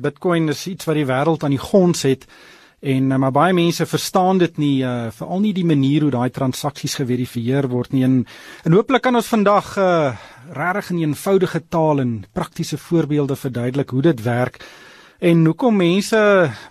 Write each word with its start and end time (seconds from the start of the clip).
Bitcoin 0.00 0.48
is 0.48 0.66
iets 0.66 0.88
wat 0.88 0.98
die 0.98 1.06
wêreld 1.08 1.44
aan 1.44 1.54
die 1.56 1.62
gons 1.62 2.02
het 2.08 2.26
en 2.80 3.10
uh, 3.12 3.18
maar 3.20 3.32
baie 3.36 3.52
mense 3.52 3.86
verstaan 3.86 4.38
dit 4.40 4.58
nie 4.58 4.82
uh, 4.82 5.10
veral 5.12 5.40
nie 5.44 5.52
die 5.52 5.66
manier 5.68 6.06
hoe 6.06 6.14
daai 6.14 6.30
transaksies 6.32 6.96
geverifieer 7.02 7.68
word 7.68 7.92
nie 7.92 8.04
en 8.04 8.22
en 8.64 8.76
hooplik 8.76 9.04
kan 9.04 9.16
ons 9.16 9.28
vandag 9.28 9.74
uh, 9.78 10.12
regtig 10.56 10.94
in 10.94 11.02
eenvoudige 11.04 11.60
taal 11.68 12.00
en 12.00 12.14
praktiese 12.32 12.78
voorbeelde 12.78 13.36
verduidelik 13.36 13.90
hoe 13.90 14.02
dit 14.02 14.22
werk 14.24 14.62
en 15.20 15.44
hoekom 15.44 15.76
mense 15.76 16.18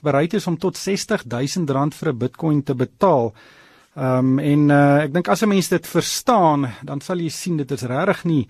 bereid 0.01 0.33
is 0.33 0.47
om 0.49 0.57
tot 0.57 0.77
60000 0.77 1.69
rand 1.69 1.95
vir 1.95 2.09
'n 2.09 2.17
Bitcoin 2.17 2.63
te 2.63 2.75
betaal. 2.75 3.33
Ehm 3.95 4.17
um, 4.17 4.39
en 4.39 4.69
uh, 4.69 5.03
ek 5.03 5.13
dink 5.13 5.27
as 5.27 5.43
'n 5.43 5.49
mens 5.49 5.67
dit 5.69 5.87
verstaan, 5.87 6.69
dan 6.83 7.01
sal 7.01 7.17
jy 7.17 7.29
sien 7.29 7.57
dit 7.57 7.71
is 7.71 7.81
regtig 7.81 8.23
nie 8.23 8.47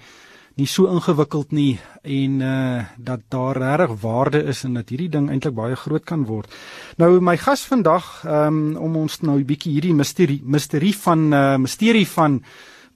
nie 0.59 0.67
so 0.67 0.89
ingewikkeld 0.91 1.53
nie 1.55 1.79
en 2.03 2.41
uh 2.43 2.83
dat 2.97 3.21
daar 3.31 3.57
regtig 3.57 4.01
waarde 4.01 4.43
is 4.51 4.63
en 4.63 4.73
dat 4.79 4.89
hierdie 4.89 5.09
ding 5.09 5.29
eintlik 5.29 5.55
baie 5.55 5.75
groot 5.75 6.05
kan 6.05 6.25
word. 6.27 6.51
Nou 6.97 7.19
my 7.19 7.37
gas 7.37 7.63
vandag 7.67 8.25
um 8.25 8.75
om 8.77 8.95
ons 8.95 9.21
nou 9.21 9.39
'n 9.39 9.45
bietjie 9.45 9.73
hierdie 9.73 9.93
misterie 9.93 10.41
misterie 10.43 10.95
van 10.95 11.33
uh 11.33 11.57
misterie 11.57 12.07
van 12.07 12.41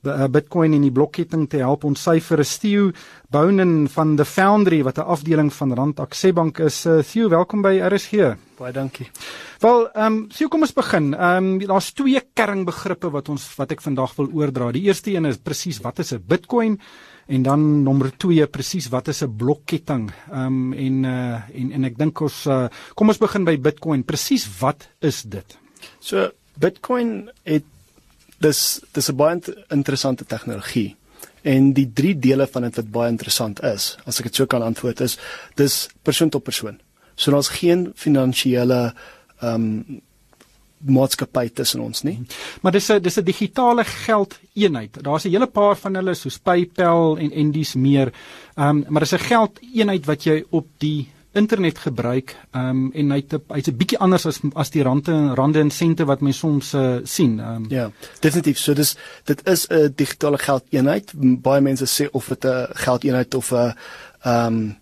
uh, 0.04 0.27
Bitcoin 0.27 0.73
en 0.73 0.81
die 0.81 0.91
blokketting 0.91 1.48
te 1.49 1.62
help 1.63 1.84
ontsyfer 1.88 2.40
is 2.44 2.57
Theo 2.59 2.91
Bounen 3.34 3.88
van 3.90 4.16
the 4.16 4.26
Foundry 4.26 4.84
wat 4.84 4.98
'n 4.98 5.07
afdeling 5.16 5.54
van 5.54 5.73
Rand 5.73 5.99
Aksebank 5.99 6.59
is. 6.59 6.85
Uh, 6.85 6.99
Theo, 6.99 7.30
welkom 7.30 7.62
by 7.62 7.80
RSG. 7.80 8.35
Baie 8.57 8.73
dankie. 8.73 9.09
Wel, 9.59 9.91
ehm 9.91 10.05
um, 10.05 10.27
Theo, 10.27 10.48
kom 10.48 10.62
ons 10.62 10.73
begin. 10.73 11.13
Ehm 11.13 11.62
um, 11.62 11.68
daar's 11.68 11.91
twee 11.91 12.21
kernbegrippe 12.34 13.09
wat 13.09 13.30
ons 13.30 13.55
wat 13.55 13.71
ek 13.71 13.82
vandag 13.82 14.16
wil 14.16 14.30
oordra. 14.34 14.71
Die 14.71 14.84
eerste 14.84 15.12
een 15.12 15.26
is 15.26 15.38
presies 15.38 15.80
wat 15.82 15.99
is 15.99 16.13
'n 16.13 16.23
Bitcoin? 16.27 16.80
En 17.34 17.42
dan 17.42 17.62
nommer 17.84 18.12
2 18.22 18.48
presies 18.48 18.90
wat 18.94 19.08
is 19.08 19.23
'n 19.23 19.36
blokketting? 19.36 20.12
Ehm 20.32 20.46
um, 20.46 20.74
en 20.74 21.04
uh 21.04 21.60
en 21.60 21.72
en 21.72 21.84
ek 21.84 21.98
dink 21.98 22.22
ons 22.22 22.46
uh, 22.46 22.68
kom 22.94 23.08
ons 23.10 23.18
begin 23.18 23.44
by 23.44 23.58
Bitcoin. 23.58 24.04
Presies 24.04 24.46
wat 24.60 24.88
is 25.00 25.24
dit? 25.24 25.58
So 25.99 26.30
Bitcoin 26.60 27.30
het 27.44 27.66
dis 28.38 28.82
dis 28.91 29.10
'n 29.10 29.16
baie 29.16 29.40
interessante 29.70 30.26
tegnologie. 30.26 30.96
En 31.41 31.74
die 31.74 31.90
drie 31.94 32.20
dele 32.20 32.48
van 32.48 32.62
dit 32.62 32.76
wat 32.76 32.91
baie 32.91 33.12
interessant 33.12 33.63
is, 33.63 33.98
as 34.05 34.20
ek 34.20 34.29
dit 34.29 34.35
so 34.35 34.46
kan 34.46 34.62
antwoord 34.62 35.02
is, 35.02 35.18
dis 35.55 35.90
persoon 36.02 36.29
tot 36.29 36.44
persoon. 36.44 36.79
So 37.16 37.32
daar's 37.32 37.60
geen 37.60 37.91
finansiële 37.96 38.94
ehm 39.41 39.54
um, 39.55 40.02
maatskappy 40.85 41.49
tussen 41.49 41.79
ons 41.79 42.03
nie. 42.03 42.20
Maar 42.62 42.71
dis 42.71 42.89
'n 42.89 43.01
dis 43.01 43.17
'n 43.17 43.23
digitale 43.23 43.84
geldeenheid. 43.84 45.03
Daar's 45.03 45.26
'n 45.26 45.29
hele 45.29 45.48
paar 45.48 45.76
van 45.76 45.95
hulle 45.95 46.13
soos 46.13 46.37
PayPal 46.37 47.17
en 47.17 47.31
en 47.31 47.51
dis 47.51 47.76
meer. 47.76 48.12
Ehm 48.55 48.67
um, 48.67 48.85
maar 48.89 49.01
dis 49.01 49.13
'n 49.13 49.20
geldeenheid 49.20 50.05
wat 50.05 50.23
jy 50.23 50.43
op 50.49 50.67
die 50.77 51.07
internet 51.34 51.77
gebruik. 51.77 52.35
Ehm 52.51 52.70
um, 52.70 52.91
en 52.93 53.11
hy't 53.11 53.31
hy's 53.48 53.67
'n 53.67 53.77
bietjie 53.77 53.98
anders 53.99 54.26
as 54.26 54.39
as 54.54 54.70
die 54.70 54.84
rande 54.84 55.34
rande 55.34 55.59
en 55.59 55.71
sente 55.71 56.05
wat 56.05 56.21
mense 56.21 56.39
soms 56.39 56.73
uh, 56.73 56.98
sien. 57.04 57.39
Ehm 57.39 57.55
um, 57.55 57.65
Ja, 57.70 57.91
definitief. 58.20 58.57
So 58.57 58.73
dis 58.73 58.95
dit 59.26 59.48
is 59.48 59.67
'n 59.70 59.93
digitale 59.95 60.37
geldeenheid. 60.37 61.11
Baie 61.41 61.61
mense 61.61 61.85
sê 61.85 62.09
of 62.11 62.27
dit 62.27 62.45
'n 62.45 62.67
geldeenheid 62.73 63.34
of 63.34 63.51
'n 63.51 63.73
ehm 64.23 64.45
um, 64.45 64.78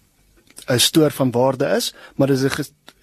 'n 0.68 0.80
stoor 0.80 1.12
van 1.12 1.32
waarde 1.32 1.66
is, 1.66 1.94
maar 2.16 2.28
dis 2.28 2.44
'n 2.44 2.50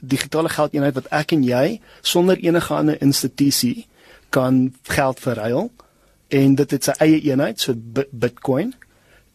digitale 0.00 0.48
geldeenheid 0.48 0.94
wat 0.94 1.10
ek 1.14 1.32
en 1.36 1.44
jy 1.44 1.80
sonder 2.00 2.38
enige 2.38 2.74
ander 2.74 3.00
institusie 3.02 3.86
kan 4.28 4.74
geld 4.82 5.20
verruil. 5.20 5.70
En 6.28 6.54
dit 6.54 6.70
het 6.70 6.84
sy 6.84 6.94
eie 6.98 7.20
eenheid 7.30 7.60
so 7.60 7.74
Bitcoin. 8.10 8.74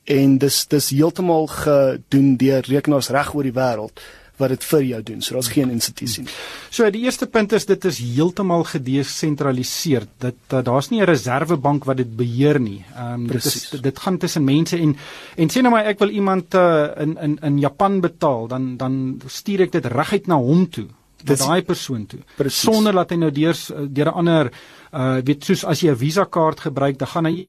En 0.03 0.37
dis 0.37 0.67
dis 0.67 0.89
heeltemal 0.89 1.47
gedoen 1.47 2.35
deur 2.37 2.65
rekenaars 2.67 3.09
reg 3.09 3.33
oor 3.33 3.47
die 3.47 3.55
wêreld 3.55 4.03
wat 4.37 4.49
dit 4.49 4.63
vir 4.63 4.83
jou 4.83 5.01
doen. 5.03 5.21
So 5.21 5.35
daar's 5.37 5.51
geen 5.53 5.69
institusie 5.69 6.23
nie. 6.23 6.31
So 6.73 6.89
die 6.89 7.03
eerste 7.05 7.27
punt 7.27 7.53
is 7.53 7.67
dit 7.69 7.85
is 7.85 7.99
heeltemal 8.01 8.63
gedesentraliseer. 8.63 10.07
Dit 10.19 10.53
uh, 10.53 10.63
daar's 10.65 10.89
nie 10.89 11.01
'n 11.01 11.05
reservebank 11.05 11.85
wat 11.85 11.97
dit 11.97 12.15
beheer 12.17 12.59
nie. 12.59 12.83
Ehm 12.95 13.13
um, 13.13 13.27
dit 13.27 13.45
is 13.45 13.69
dit 13.69 13.99
gaan 13.99 14.17
tussen 14.17 14.43
mense 14.43 14.77
en 14.77 14.97
en 15.37 15.49
sê 15.49 15.61
nou 15.61 15.71
maar 15.71 15.85
ek 15.85 15.99
wil 15.99 16.09
iemand 16.09 16.55
uh, 16.55 16.89
in 16.97 17.17
in 17.17 17.37
in 17.41 17.59
Japan 17.59 18.01
betaal, 18.01 18.47
dan 18.47 18.77
dan 18.77 19.21
stuur 19.27 19.61
ek 19.61 19.71
dit 19.71 19.85
reguit 19.85 20.27
na 20.27 20.35
hom 20.35 20.69
toe 20.69 20.87
dit 21.23 21.39
daai 21.39 21.63
persoon 21.63 22.05
toe 22.05 22.19
Precies. 22.35 22.65
sonder 22.67 22.93
dat 22.93 23.11
hy 23.11 23.17
nou 23.17 23.31
deur 23.31 23.55
deur 23.87 24.11
'n 24.11 24.17
ander 24.21 24.51
uh 24.93 25.21
weet 25.25 25.43
soos 25.43 25.63
as 25.63 25.81
jy 25.81 25.91
'n 25.91 25.97
Visa 25.97 26.25
kaart 26.25 26.59
gebruik 26.59 26.97
dan 26.97 27.07
gaan 27.07 27.25
hy 27.25 27.47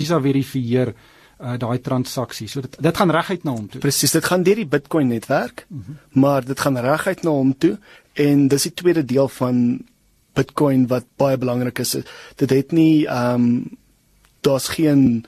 Visa 0.00 0.20
verifieer 0.20 0.94
uh 1.40 1.56
daai 1.58 1.80
transaksie. 1.80 2.48
So 2.48 2.60
dit 2.60 2.76
dit 2.80 2.96
gaan 2.96 3.10
reguit 3.10 3.44
na 3.44 3.54
hom 3.56 3.68
toe. 3.68 3.80
Presies, 3.80 4.12
dit 4.12 4.24
gaan 4.24 4.42
deur 4.42 4.60
die 4.60 4.68
Bitcoin 4.68 5.08
netwerk, 5.08 5.66
mm 5.68 5.84
-hmm. 5.86 6.20
maar 6.20 6.44
dit 6.44 6.60
gaan 6.60 6.78
reguit 6.78 7.22
na 7.22 7.30
hom 7.30 7.54
toe 7.58 7.78
en 8.12 8.48
dis 8.48 8.62
die 8.62 8.74
tweede 8.74 9.04
deel 9.04 9.28
van 9.28 9.80
Bitcoin 10.32 10.86
wat 10.86 11.04
baie 11.16 11.38
belangrik 11.38 11.78
is. 11.78 11.96
Dit 12.36 12.50
het 12.50 12.72
nie 12.72 13.06
ehm 13.06 13.34
um, 13.34 13.78
daar's 14.40 14.68
geen 14.68 15.24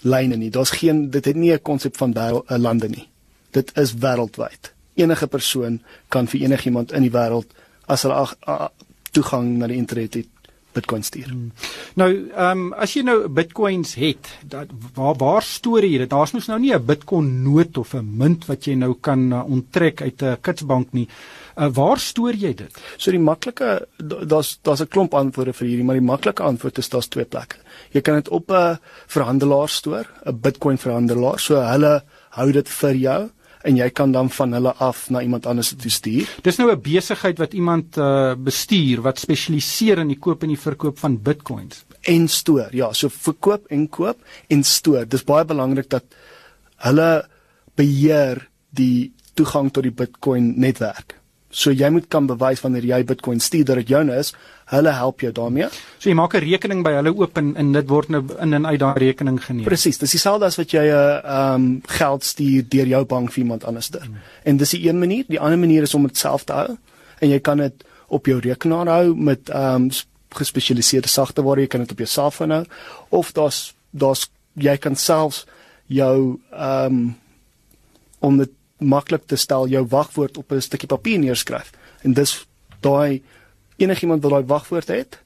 lyne 0.00 0.36
nie. 0.36 0.50
Daar's 0.50 0.70
geen 0.70 1.10
dit 1.10 1.24
het 1.24 1.36
nie 1.36 1.52
'n 1.52 1.62
konsep 1.62 1.96
van 1.96 2.12
'n 2.12 2.60
lande 2.60 2.88
nie. 2.88 3.08
Dit 3.50 3.76
is 3.76 3.94
wêreldwyd. 3.94 4.72
Enige 4.94 5.26
persoon 5.26 5.82
kan 6.08 6.28
vir 6.28 6.40
enigiemand 6.40 6.92
in 6.92 7.02
die 7.02 7.10
wêreld 7.10 7.46
as 7.86 8.02
hulle 8.02 8.28
toegang 9.10 9.58
na 9.58 9.66
die 9.66 9.76
internet 9.76 10.14
het 10.14 10.26
Bitcoin 10.74 11.02
stuur. 11.02 11.30
Hmm. 11.30 11.52
Nou, 12.00 12.10
ehm 12.30 12.64
um, 12.64 12.72
as 12.72 12.94
jy 12.96 13.02
nou 13.06 13.28
Bitcoins 13.28 13.94
het, 14.00 14.30
dat 14.42 14.72
waar 14.94 15.16
waar 15.20 15.42
stoor 15.42 15.84
jy 15.84 15.98
dit? 15.98 16.10
Daar's 16.10 16.34
mos 16.34 16.48
nou 16.50 16.58
nie 16.60 16.74
'n 16.74 16.86
Bitcoin 16.86 17.42
noot 17.42 17.78
of 17.78 17.94
'n 17.94 18.16
munt 18.16 18.46
wat 18.46 18.66
jy 18.66 18.74
nou 18.74 18.94
kan 19.00 19.32
uh, 19.32 19.44
onttrek 19.44 20.02
uit 20.02 20.22
'n 20.22 20.36
kitsbank 20.40 20.92
nie. 20.92 21.08
Uh, 21.56 21.68
waar 21.68 21.98
stoor 21.98 22.34
jy 22.34 22.54
dit? 22.54 22.72
So 22.96 23.10
die 23.10 23.20
maklike 23.20 23.86
daar's 23.98 24.58
daar's 24.62 24.80
'n 24.80 24.88
klomp 24.88 25.14
antwoorde 25.14 25.52
vir 25.52 25.68
hierdie, 25.68 25.84
maar 25.84 25.98
die 25.98 26.10
maklike 26.10 26.42
antwoord 26.42 26.78
is 26.78 26.88
daar's 26.88 27.08
twee 27.08 27.24
plekke. 27.24 27.56
Jy 27.92 28.00
kan 28.00 28.14
dit 28.14 28.28
op 28.28 28.50
'n 28.50 28.78
verhandelaar 29.06 29.68
stoor, 29.68 30.06
'n 30.26 30.40
Bitcoin 30.40 30.78
verhandelaar, 30.78 31.38
so 31.38 31.54
hulle 31.56 32.02
hou 32.30 32.52
dit 32.52 32.68
vir 32.68 32.94
jou 32.94 33.30
en 33.64 33.78
jy 33.80 33.88
kan 33.90 34.12
dan 34.12 34.30
van 34.30 34.52
hulle 34.52 34.74
af 34.84 35.08
na 35.10 35.22
iemand 35.24 35.46
anders 35.46 35.72
toe 35.78 35.90
stuur. 35.90 36.28
Dis 36.42 36.58
nou 36.60 36.70
'n 36.70 36.80
besigheid 36.80 37.38
wat 37.38 37.54
iemand 37.54 37.96
uh, 37.96 38.34
bestuur 38.36 39.02
wat 39.02 39.18
spesialiseer 39.18 39.98
in 39.98 40.08
die 40.08 40.18
koop 40.18 40.42
en 40.42 40.52
die 40.52 40.60
verkoop 40.60 40.98
van 40.98 41.22
Bitcoins 41.22 41.84
en 42.02 42.28
stoor. 42.28 42.68
Ja, 42.72 42.92
so 42.92 43.08
verkoop 43.08 43.66
en 43.72 43.88
koop 43.88 44.18
en 44.48 44.64
stoor. 44.64 45.06
Dis 45.08 45.24
baie 45.24 45.44
belangrik 45.44 45.88
dat 45.90 46.04
hulle 46.76 47.24
beheer 47.76 48.48
die 48.70 49.12
toegang 49.34 49.72
tot 49.72 49.82
die 49.82 49.94
Bitcoin 49.94 50.54
netwerk. 50.60 51.16
So 51.54 51.70
jy 51.70 51.88
moet 51.94 52.08
kan 52.10 52.26
bewys 52.26 52.62
wanneer 52.64 52.84
jy 52.88 52.98
Bitcoin 53.06 53.40
stuur 53.40 53.64
dat 53.68 53.78
dit 53.78 53.92
joune 53.94 54.16
is. 54.18 54.32
Hulle 54.72 54.90
help 54.96 55.22
jou 55.22 55.30
daarmee. 55.32 55.68
So 55.98 56.08
jy 56.10 56.16
maak 56.18 56.34
'n 56.34 56.42
rekening 56.42 56.82
by 56.82 56.92
hulle 56.98 57.14
oop 57.14 57.38
en, 57.38 57.54
en 57.56 57.72
dit 57.72 57.88
word 57.88 58.08
nou 58.08 58.22
in 58.40 58.54
en 58.54 58.66
uit 58.66 58.80
daai 58.80 58.98
rekening 58.98 59.38
geneem. 59.38 59.64
Presies. 59.64 59.98
Dis 59.98 60.10
dieselfde 60.10 60.46
as 60.46 60.56
wat 60.56 60.70
jy 60.70 60.82
'n 60.82 60.90
uh, 60.90 61.20
ehm 61.22 61.54
um, 61.54 61.82
geld 61.86 62.24
stuur 62.24 62.64
deur 62.68 62.86
jou 62.86 63.04
bank 63.04 63.32
vir 63.32 63.42
iemand 63.42 63.64
anderster. 63.64 64.02
Hmm. 64.02 64.18
En 64.42 64.56
dis 64.56 64.70
die 64.70 64.88
een 64.88 64.98
manier. 64.98 65.24
Die 65.28 65.40
ander 65.40 65.58
manier 65.58 65.82
is 65.82 65.94
om 65.94 66.02
dit 66.02 66.16
self 66.16 66.44
te 66.44 66.52
hou 66.52 66.76
en 67.20 67.28
jy 67.28 67.40
kan 67.40 67.58
dit 67.58 67.84
op 68.08 68.26
jou 68.26 68.40
rekenaar 68.40 68.86
hou 68.86 69.14
met 69.14 69.48
ehm 69.48 69.74
um, 69.74 69.90
gespesialiseerde 70.34 71.08
sagteware. 71.08 71.60
Jy 71.60 71.66
kan 71.66 71.80
dit 71.80 71.90
op 71.90 71.98
jou 71.98 72.08
selfoon 72.08 72.50
hou 72.50 72.64
of 73.08 73.32
daar's 73.32 73.74
daar's 73.90 74.30
jy 74.54 74.76
kan 74.76 74.96
selfs 74.96 75.46
jou 75.86 76.40
ehm 76.50 76.86
um, 76.86 77.16
om 78.18 78.38
dit 78.38 78.50
maklik 78.84 79.26
te 79.26 79.36
stel 79.36 79.68
jou 79.68 79.86
wagwoord 79.88 80.38
op 80.38 80.52
'n 80.52 80.60
stukkie 80.60 80.88
papier 80.88 81.18
neerskryf. 81.18 81.70
En 82.02 82.12
dis 82.12 82.46
daai 82.80 83.22
enigiemand 83.76 84.22
wat 84.22 84.30
daai 84.30 84.46
wagwoord 84.46 84.88
het, 84.88 85.18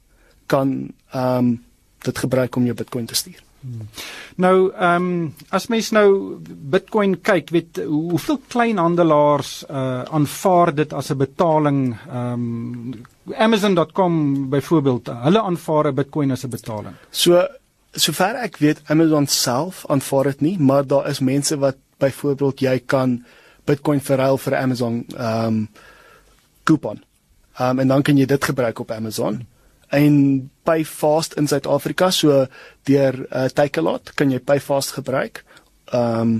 kan 0.46 0.90
ehm 1.12 1.38
um, 1.38 1.64
dit 1.98 2.18
gebruik 2.18 2.56
om 2.56 2.64
jou 2.64 2.74
Bitcoin 2.74 3.06
te 3.06 3.14
stuur. 3.14 3.42
Hmm. 3.60 3.88
Nou, 4.36 4.70
ehm 4.72 5.02
um, 5.02 5.34
as 5.50 5.66
mens 5.66 5.90
nou 5.90 6.38
Bitcoin 6.46 7.16
kyk, 7.20 7.50
weet 7.50 7.80
hoeveel 7.86 8.40
kleinhandelaars 8.48 9.64
uh 9.70 10.02
aanvaar 10.02 10.74
dit 10.74 10.92
as 10.92 11.10
'n 11.10 11.16
betaling 11.16 11.96
ehm 12.08 12.32
um, 12.32 13.04
Amazon.com 13.34 14.48
byvoorbeeld, 14.50 15.06
hulle 15.06 15.42
aanvaar 15.42 15.90
'n 15.90 15.94
Bitcoin 15.94 16.30
as 16.30 16.44
'n 16.44 16.50
betaling. 16.50 16.94
So 17.10 17.46
sover 17.92 18.36
ek 18.36 18.56
weet, 18.56 18.80
Amazon 18.86 19.26
self 19.26 19.84
aanvaar 19.86 20.24
dit 20.24 20.40
nie, 20.40 20.58
maar 20.58 20.86
daar 20.86 21.08
is 21.08 21.18
mense 21.20 21.58
wat 21.58 21.76
byvoorbeeld 21.98 22.60
jy 22.60 22.78
kan 22.86 23.24
Bitcoin 23.68 24.00
verruil 24.00 24.40
vir 24.40 24.56
Amazon 24.58 25.04
ehm 25.12 25.46
um, 25.46 25.68
coupon. 26.68 27.00
Ehm 27.58 27.70
um, 27.70 27.78
en 27.84 27.94
dan 27.94 28.02
kan 28.02 28.16
jy 28.16 28.26
dit 28.26 28.44
gebruik 28.44 28.78
op 28.78 28.90
Amazon. 28.90 29.46
En 29.88 30.14
Payfast 30.68 31.34
in 31.40 31.48
Suid-Afrika, 31.48 32.10
so 32.10 32.46
deur 32.88 33.18
uh, 33.32 33.48
Takealot 33.48 34.12
kan 34.14 34.30
jy 34.32 34.40
Payfast 34.40 34.96
gebruik. 35.00 35.44
Ehm 35.92 36.20
um, 36.20 36.38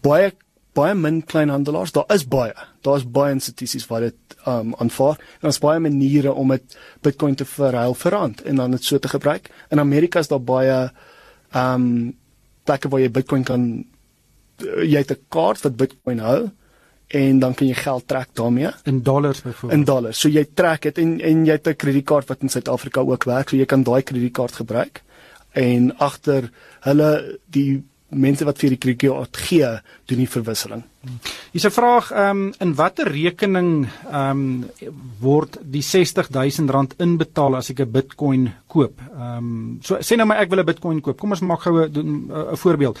baie 0.00 0.32
baie 0.76 0.94
min 0.94 1.22
kleinhandelaars, 1.24 1.92
daar 1.96 2.10
is 2.12 2.26
baie. 2.28 2.52
Daar's 2.84 3.06
baie 3.08 3.32
institusies 3.32 3.88
wat 3.88 4.08
dit 4.08 4.36
ehm 4.44 4.72
um, 4.72 4.74
aanvaar. 4.84 5.20
Daar's 5.40 5.62
baie 5.62 5.80
maniere 5.80 6.32
om 6.32 6.52
dit 6.52 6.78
Bitcoin 7.02 7.34
te 7.34 7.48
verruil 7.48 7.94
vir 7.94 8.12
rand 8.12 8.42
en 8.42 8.62
dan 8.62 8.76
dit 8.76 8.84
so 8.84 8.98
te 8.98 9.08
gebruik. 9.08 9.50
In 9.70 9.80
Amerika 9.80 10.20
is 10.20 10.28
daar 10.32 10.44
baie 10.44 10.76
ehm 11.52 11.74
um, 11.74 12.14
plekke 12.66 12.88
waar 12.90 13.00
jy 13.00 13.10
Bitcoin 13.10 13.44
kan 13.44 13.66
jy 14.58 14.98
het 14.98 15.10
'n 15.10 15.24
kaart 15.28 15.62
wat 15.62 15.76
Bitcoin 15.76 16.18
hou 16.18 16.50
en 17.06 17.38
dan 17.38 17.54
kan 17.54 17.66
jy 17.66 17.74
geld 17.74 18.06
trek 18.08 18.28
daarmee 18.32 18.70
in 18.84 19.02
dollars 19.02 19.42
byvoorbeeld. 19.42 19.80
In 19.80 19.84
dollars. 19.84 20.20
So 20.20 20.28
jy 20.28 20.46
trek 20.54 20.82
dit 20.82 20.98
en 20.98 21.20
en 21.20 21.44
jy 21.46 21.52
het 21.52 21.68
'n 21.68 21.76
kredietkaart 21.76 22.28
wat 22.28 22.42
in 22.42 22.48
Suid-Afrika 22.48 23.00
ook 23.00 23.24
werk, 23.24 23.48
so 23.48 23.56
jy 23.56 23.64
kan 23.64 23.82
daai 23.82 24.02
kredietkaart 24.02 24.52
gebruik 24.52 25.02
en 25.52 25.96
agter 25.98 26.50
hulle 26.80 27.38
die 27.46 27.82
mense 28.08 28.44
wat 28.44 28.58
vir 28.58 28.70
die 28.70 28.78
kredietkaart 28.78 29.36
gee, 29.36 29.68
doen 30.06 30.18
die 30.18 30.28
verwisseling. 30.30 30.82
Hier's 31.52 31.66
'n 31.66 31.70
vraag, 31.70 32.10
ehm 32.10 32.30
um, 32.30 32.54
in 32.58 32.74
watter 32.74 33.08
rekening 33.08 33.88
ehm 34.10 34.30
um, 34.30 34.70
word 35.20 35.58
die 35.62 35.82
R60000 35.82 36.96
inbetaal 36.98 37.56
as 37.56 37.70
ek 37.70 37.80
'n 37.80 37.90
Bitcoin 37.90 38.52
koop? 38.66 39.00
Ehm 39.00 39.38
um, 39.38 39.78
so 39.82 39.96
sê 39.96 40.16
nou 40.16 40.26
maar 40.26 40.38
ek 40.38 40.50
wil 40.50 40.60
'n 40.60 40.66
Bitcoin 40.66 41.00
koop. 41.00 41.18
Kom 41.18 41.30
ons 41.30 41.40
maak 41.40 41.62
gou 41.62 41.86
'n 41.86 42.56
voorbeeld. 42.56 42.98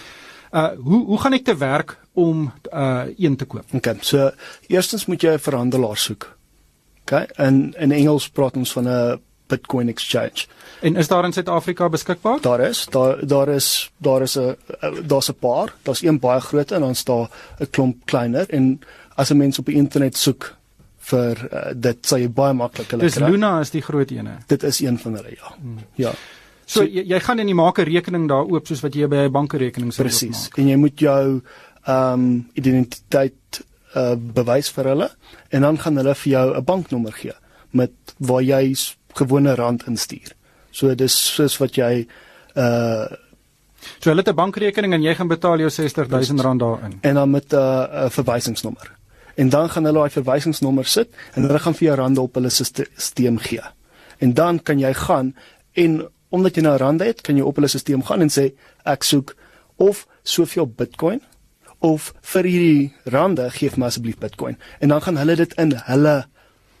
Uh 0.56 0.72
hoe 0.88 1.04
hoe 1.04 1.20
gaan 1.20 1.36
ek 1.36 1.44
te 1.44 1.56
werk 1.60 1.98
om 2.12 2.46
uh 2.72 3.04
een 3.16 3.36
te 3.36 3.44
koop? 3.44 3.74
Okay. 3.76 3.96
So 4.00 4.30
eerstens 4.72 5.06
moet 5.06 5.22
jy 5.22 5.36
'n 5.36 5.46
verhandelaar 5.48 5.96
soek. 5.96 6.36
Okay? 7.02 7.26
In 7.36 7.74
in 7.78 7.92
Engels 7.92 8.28
praat 8.28 8.56
ons 8.56 8.72
van 8.72 8.88
'n 8.88 9.20
Bitcoin 9.46 9.88
exchange. 9.88 10.46
En 10.80 10.96
is 10.96 11.08
daar 11.08 11.24
in 11.24 11.32
Suid-Afrika 11.32 11.88
beskikbaar? 11.88 12.40
Daar 12.40 12.60
is, 12.60 12.86
daar 12.90 13.26
daar 13.26 13.48
is 13.48 13.90
daar 13.96 14.22
is 14.22 14.38
'n 14.38 14.56
daar's 15.06 15.28
'n 15.28 15.38
paar. 15.38 15.74
Daar's 15.82 16.02
een 16.02 16.18
baie 16.18 16.40
groot 16.40 16.70
en 16.70 16.80
dan 16.80 16.94
staan 16.94 17.28
'n 17.58 17.70
klomp 17.70 17.96
kleiner 18.04 18.50
en 18.50 18.80
as 19.14 19.30
'n 19.30 19.36
mens 19.36 19.58
op 19.58 19.66
die 19.66 19.74
internet 19.74 20.16
soek 20.16 20.56
vir 20.98 21.48
uh, 21.52 21.72
dit 21.74 22.06
sal 22.06 22.18
jy 22.18 22.28
baie 22.30 22.52
maklik 22.52 22.90
hulle 22.90 23.10
kry. 23.10 23.20
Dis 23.20 23.28
Luna 23.28 23.60
is 23.60 23.70
die 23.70 23.82
groot 23.82 24.10
ene. 24.10 24.36
Dit 24.46 24.62
is 24.62 24.80
een 24.80 24.98
van 24.98 25.14
hulle 25.14 25.30
ja. 25.30 25.54
Hmm. 25.60 25.78
Ja. 25.94 26.12
So, 26.66 26.80
so 26.80 26.84
jy, 26.84 27.04
jy 27.06 27.20
gaan 27.22 27.38
in 27.38 27.46
die 27.46 27.54
maak 27.54 27.78
'n 27.78 27.86
rekening 27.86 28.28
daar 28.28 28.44
oop 28.50 28.66
soos 28.66 28.82
wat 28.82 28.94
jy 28.94 29.06
by 29.06 29.26
'n 29.26 29.32
bankrekening 29.32 29.92
sou 29.92 30.04
maak. 30.04 30.10
Presies. 30.10 30.48
En 30.56 30.68
jy 30.68 30.76
moet 30.76 30.98
jou 30.98 31.42
ehm 31.86 32.12
um, 32.12 32.50
identiteit 32.54 33.62
uh, 33.94 34.16
bewys 34.18 34.70
vir 34.74 34.84
hulle 34.84 35.10
en 35.50 35.60
dan 35.60 35.78
gaan 35.78 35.96
hulle 35.96 36.14
vir 36.14 36.32
jou 36.32 36.56
'n 36.56 36.64
banknommer 36.64 37.12
gee 37.12 37.36
met 37.70 37.92
waar 38.18 38.42
jy 38.42 38.74
gewone 39.14 39.54
rand 39.54 39.86
instuur. 39.86 40.34
So 40.70 40.94
dis 40.94 41.34
soos 41.34 41.58
wat 41.58 41.76
jy 41.76 42.06
uh 42.56 43.06
So 44.00 44.10
hulle 44.10 44.22
het 44.24 44.28
'n 44.28 44.34
bankrekening 44.34 44.92
en 44.94 45.02
jy 45.02 45.14
gaan 45.14 45.28
betaal 45.28 45.58
jou 45.58 45.70
R60000 45.70 46.58
daarin. 46.58 46.98
En 47.00 47.14
dan 47.14 47.30
met 47.30 47.52
'n 47.52 47.56
uh, 47.56 48.08
verwysingsnommer. 48.08 48.90
En 49.34 49.48
dan 49.48 49.70
gaan 49.70 49.84
hulle 49.84 49.98
daai 49.98 50.10
verwysingsnommer 50.10 50.84
sit 50.84 51.08
en 51.34 51.42
hulle 51.42 51.58
gaan 51.58 51.74
vir 51.74 51.86
jou 51.86 51.96
rande 51.96 52.20
op 52.20 52.34
hulle 52.34 52.50
stelsel 52.50 53.36
gee. 53.38 53.62
En 54.18 54.34
dan 54.34 54.62
kan 54.62 54.78
jy 54.78 54.94
gaan 54.94 55.34
en 55.72 56.08
omdat 56.30 56.56
jy 56.56 56.62
nou 56.62 56.76
rande 56.76 57.04
het, 57.04 57.22
kan 57.22 57.36
jy 57.36 57.44
op 57.46 57.56
hulle 57.56 57.68
stelsel 57.70 58.04
gaan 58.04 58.22
en 58.22 58.32
sê 58.32 58.50
ek 58.84 59.04
soek 59.06 59.34
of 59.76 60.06
soveel 60.22 60.66
Bitcoin 60.66 61.20
of 61.84 62.12
vir 62.32 62.48
hierdie 62.48 63.12
rande 63.12 63.50
gee 63.54 63.70
my 63.76 63.90
asseblief 63.90 64.18
Bitcoin. 64.18 64.56
En 64.80 64.88
dan 64.88 65.02
gaan 65.04 65.20
hulle 65.20 65.36
dit 65.36 65.52
in 65.60 65.74
hulle 65.86 66.16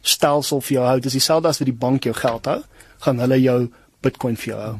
stelsel 0.06 0.62
vir 0.64 0.78
jou 0.78 0.86
hou. 0.86 0.98
Dis 1.00 1.18
dieselfde 1.18 1.50
as 1.50 1.60
wat 1.60 1.68
die 1.68 1.80
bank 1.84 2.08
jou 2.08 2.14
geld 2.16 2.48
hou, 2.50 2.60
gaan 3.04 3.20
hulle 3.22 3.38
jou 3.42 3.60
Bitcoin 4.02 4.38
vir 4.40 4.52
jou 4.52 4.60
hou. 4.60 4.74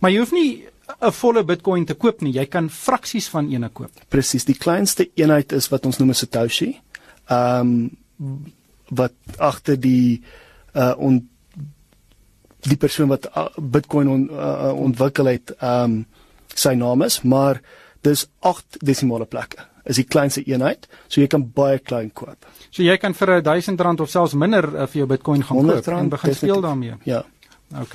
Maar 0.00 0.12
jy 0.12 0.18
hoef 0.18 0.32
nie 0.32 0.66
'n 1.00 1.12
volle 1.12 1.44
Bitcoin 1.44 1.84
te 1.84 1.94
koop 1.94 2.20
nie. 2.20 2.32
Jy 2.32 2.46
kan 2.46 2.70
fraksies 2.70 3.28
van 3.28 3.50
eene 3.50 3.68
koop. 3.68 3.92
Presies. 4.08 4.44
Die 4.44 4.58
kleinste 4.58 5.10
eenheid 5.14 5.52
is 5.52 5.68
wat 5.68 5.86
ons 5.86 5.98
noem 5.98 6.10
'n 6.10 6.14
Satoshi. 6.14 6.80
Ehm 7.28 7.90
um, 8.18 8.46
wat 8.88 9.12
agter 9.38 9.80
die 9.80 10.22
uh 10.74 10.94
on 10.98 11.28
die 12.68 12.78
persoon 12.78 13.08
wat 13.08 13.28
uh, 13.36 13.48
Bitcoin 13.56 14.08
on, 14.08 14.28
uh, 14.30 14.72
ontwikkel 14.76 15.32
het, 15.32 15.54
ehm 15.58 15.84
um, 15.84 16.04
sy 16.52 16.74
naam 16.76 17.00
is, 17.02 17.22
maar 17.24 17.62
dis 18.04 18.26
8 18.44 18.76
desimale 18.84 19.24
plekke 19.24 19.64
is 19.88 19.98
die 19.98 20.04
kleinste 20.04 20.42
eenheid, 20.46 20.86
so 21.08 21.22
jy 21.22 21.28
kan 21.32 21.44
baie 21.56 21.78
klein 21.82 22.10
koop. 22.14 22.46
So 22.70 22.84
jy 22.84 22.96
kan 23.00 23.16
vir 23.18 23.38
1000 23.42 23.80
rand 23.80 24.02
of 24.04 24.10
selfs 24.12 24.36
minder 24.38 24.68
uh, 24.74 24.86
vir 24.86 25.02
jou 25.02 25.08
Bitcoin 25.10 25.42
gaan 25.46 25.70
koop 25.70 25.88
en 25.96 26.12
begin 26.12 26.36
speel 26.38 26.60
daarmee. 26.60 26.98
Ja. 27.08 27.24
OK. 27.80 27.94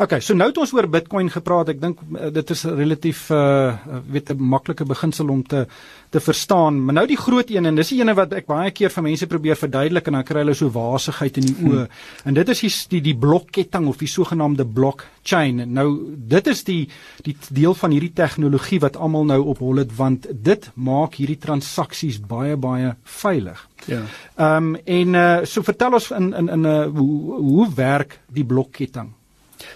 OK, 0.00 0.16
so 0.24 0.34
nou 0.34 0.48
het 0.48 0.58
ons 0.62 0.72
oor 0.72 0.88
Bitcoin 0.88 1.28
gepraat. 1.32 1.74
Ek 1.74 1.80
dink 1.82 2.00
uh, 2.00 2.30
dit 2.32 2.52
is 2.54 2.64
relatief 2.64 3.26
uh 3.34 3.74
weet 4.08 4.32
'n 4.32 4.40
maklike 4.40 4.86
beginsel 4.88 5.28
om 5.28 5.42
te 5.44 5.66
te 6.12 6.20
verstaan. 6.20 6.78
Maar 6.84 6.94
nou 7.00 7.06
die 7.08 7.16
groot 7.16 7.50
een 7.50 7.66
en 7.66 7.78
dis 7.78 7.92
die 7.94 8.00
ene 8.02 8.14
wat 8.16 8.34
ek 8.36 8.48
baie 8.50 8.70
keer 8.76 8.92
vir 8.92 9.06
mense 9.06 9.28
probeer 9.30 9.56
verduidelik 9.56 10.10
en 10.10 10.18
dan 10.18 10.26
kry 10.28 10.42
hulle 10.44 10.56
so 10.56 10.68
wasigheid 10.74 11.38
in 11.40 11.48
die 11.48 11.56
oë. 11.56 11.86
Hmm. 11.86 12.02
En 12.28 12.36
dit 12.36 12.52
is 12.52 12.60
die 12.60 12.72
die, 12.92 13.00
die 13.08 13.16
blokketting 13.16 13.88
of 13.88 14.00
die 14.02 14.10
sogenaamde 14.10 14.66
blockchain. 14.68 15.62
Nou 15.72 15.86
dit 16.34 16.52
is 16.52 16.64
die 16.68 16.82
die 17.24 17.36
deel 17.48 17.76
van 17.78 17.96
hierdie 17.96 18.12
tegnologie 18.12 18.82
wat 18.84 18.98
almal 19.00 19.24
nou 19.30 19.40
op 19.54 19.64
hol 19.64 19.80
het 19.80 19.96
want 19.96 20.28
dit 20.32 20.68
maak 20.74 21.16
hierdie 21.20 21.40
transaksies 21.40 22.20
baie 22.20 22.56
baie 22.60 22.94
veilig. 23.22 23.66
Ja. 23.88 24.04
Ehm 24.36 24.74
um, 24.74 24.76
en 24.84 25.14
uh 25.14 25.30
so 25.48 25.64
vertel 25.64 25.96
ons 25.96 26.10
in 26.10 26.32
in 26.34 26.48
in 26.48 26.60
'n 26.60 26.66
uh, 26.66 26.86
hoe 26.98 27.40
hoe 27.40 27.68
werk 27.74 28.20
die 28.28 28.44
blokketting? 28.44 29.12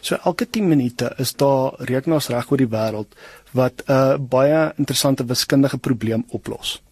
So 0.00 0.16
elke 0.24 0.46
10 0.50 0.68
minute 0.68 1.12
is 1.18 1.34
daar 1.34 1.74
rekenaars 1.78 2.28
reg 2.28 2.50
oor 2.50 2.60
die 2.60 2.70
wêreld 2.70 3.16
wat 3.52 3.82
'n 3.86 3.92
uh, 3.92 4.16
baie 4.18 4.72
interessante 4.76 5.24
wiskundige 5.24 5.78
probleem 5.78 6.24
oplos. 6.28 6.82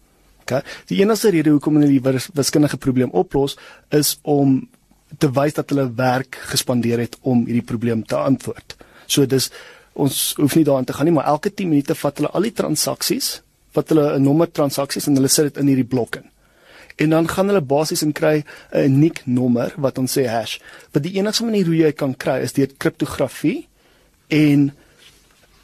OK. 0.41 0.63
Die 0.87 1.01
enigste 1.01 1.29
rede 1.29 1.49
hoekom 1.49 1.75
hulle 1.75 1.87
die 1.87 2.21
wiskundige 2.33 2.77
probleem 2.77 3.09
oplos 3.11 3.57
is 3.89 4.19
om 4.21 4.69
te 5.17 5.31
wys 5.31 5.53
dat 5.53 5.69
hulle 5.69 5.93
werk 5.95 6.37
gespandeer 6.51 6.99
het 6.99 7.17
om 7.21 7.45
hierdie 7.45 7.65
probleem 7.65 8.05
te 8.05 8.15
antwoord. 8.15 8.75
So 9.07 9.25
dis 9.25 9.51
ons 9.93 10.33
hoef 10.37 10.55
nie 10.55 10.63
daaraan 10.63 10.85
te 10.85 10.93
gaan 10.93 11.05
nie, 11.05 11.13
maar 11.13 11.25
elke 11.25 11.53
10 11.53 11.69
minute 11.69 11.95
vat 11.95 12.17
hulle 12.17 12.29
al 12.29 12.41
die 12.41 12.53
transaksies, 12.53 13.41
wat 13.73 13.89
hulle 13.89 14.15
'n 14.17 14.23
nommer 14.23 14.51
transaksies 14.51 15.07
en 15.07 15.15
hulle 15.15 15.27
sit 15.27 15.53
dit 15.53 15.57
in 15.57 15.67
hierdie 15.67 15.87
blokke 15.87 16.23
en 16.95 17.09
dan 17.09 17.27
gaan 17.27 17.51
hulle 17.51 17.61
basies 17.61 18.03
en 18.05 18.13
kry 18.13 18.43
'n 18.71 18.85
uniek 18.85 19.21
nommer 19.25 19.73
wat 19.77 19.97
ons 19.97 20.17
sê 20.17 20.27
hash. 20.27 20.59
Wat 20.91 21.03
die 21.03 21.17
enigste 21.19 21.45
manier 21.45 21.65
hoe 21.65 21.75
jy 21.75 21.91
kan 21.91 22.15
kry 22.15 22.39
is 22.41 22.53
deur 22.53 22.69
kriptografie 22.77 23.67
en 24.27 24.71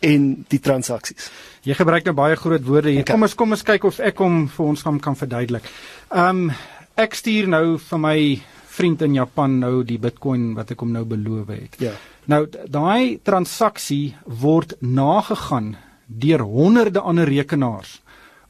en 0.01 0.45
die 0.49 0.59
transaksies. 0.59 1.29
Jy 1.61 1.73
gebruik 1.77 2.05
nou 2.05 2.13
baie 2.13 2.35
groot 2.35 2.63
woorde 2.65 2.89
hier. 2.89 3.01
Okay. 3.01 3.13
Kom 3.13 3.23
ons 3.23 3.35
kom 3.35 3.51
ons 3.51 3.63
kyk 3.63 3.83
of 3.83 3.99
ek 3.99 4.17
hom 4.17 4.47
vir 4.49 4.65
ons 4.65 4.83
kan 4.83 4.99
kan 4.99 5.15
verduidelik. 5.15 5.63
Ehm 6.11 6.49
um, 6.49 6.51
ek 6.95 7.15
stuur 7.15 7.47
nou 7.47 7.77
vir 7.77 7.99
my 7.99 8.17
vriend 8.71 9.01
in 9.01 9.13
Japan 9.13 9.59
nou 9.59 9.83
die 9.83 9.97
Bitcoin 9.97 10.53
wat 10.55 10.71
ek 10.71 10.81
hom 10.83 10.91
nou 10.91 11.05
beloof 11.05 11.47
het. 11.47 11.77
Ja. 11.79 11.93
Nou 12.25 12.45
daai 12.47 13.19
transaksie 13.23 14.15
word 14.25 14.75
nagegaan 14.81 15.75
deur 16.07 16.43
honderde 16.43 16.99
ander 16.99 17.29
rekenaars 17.29 18.01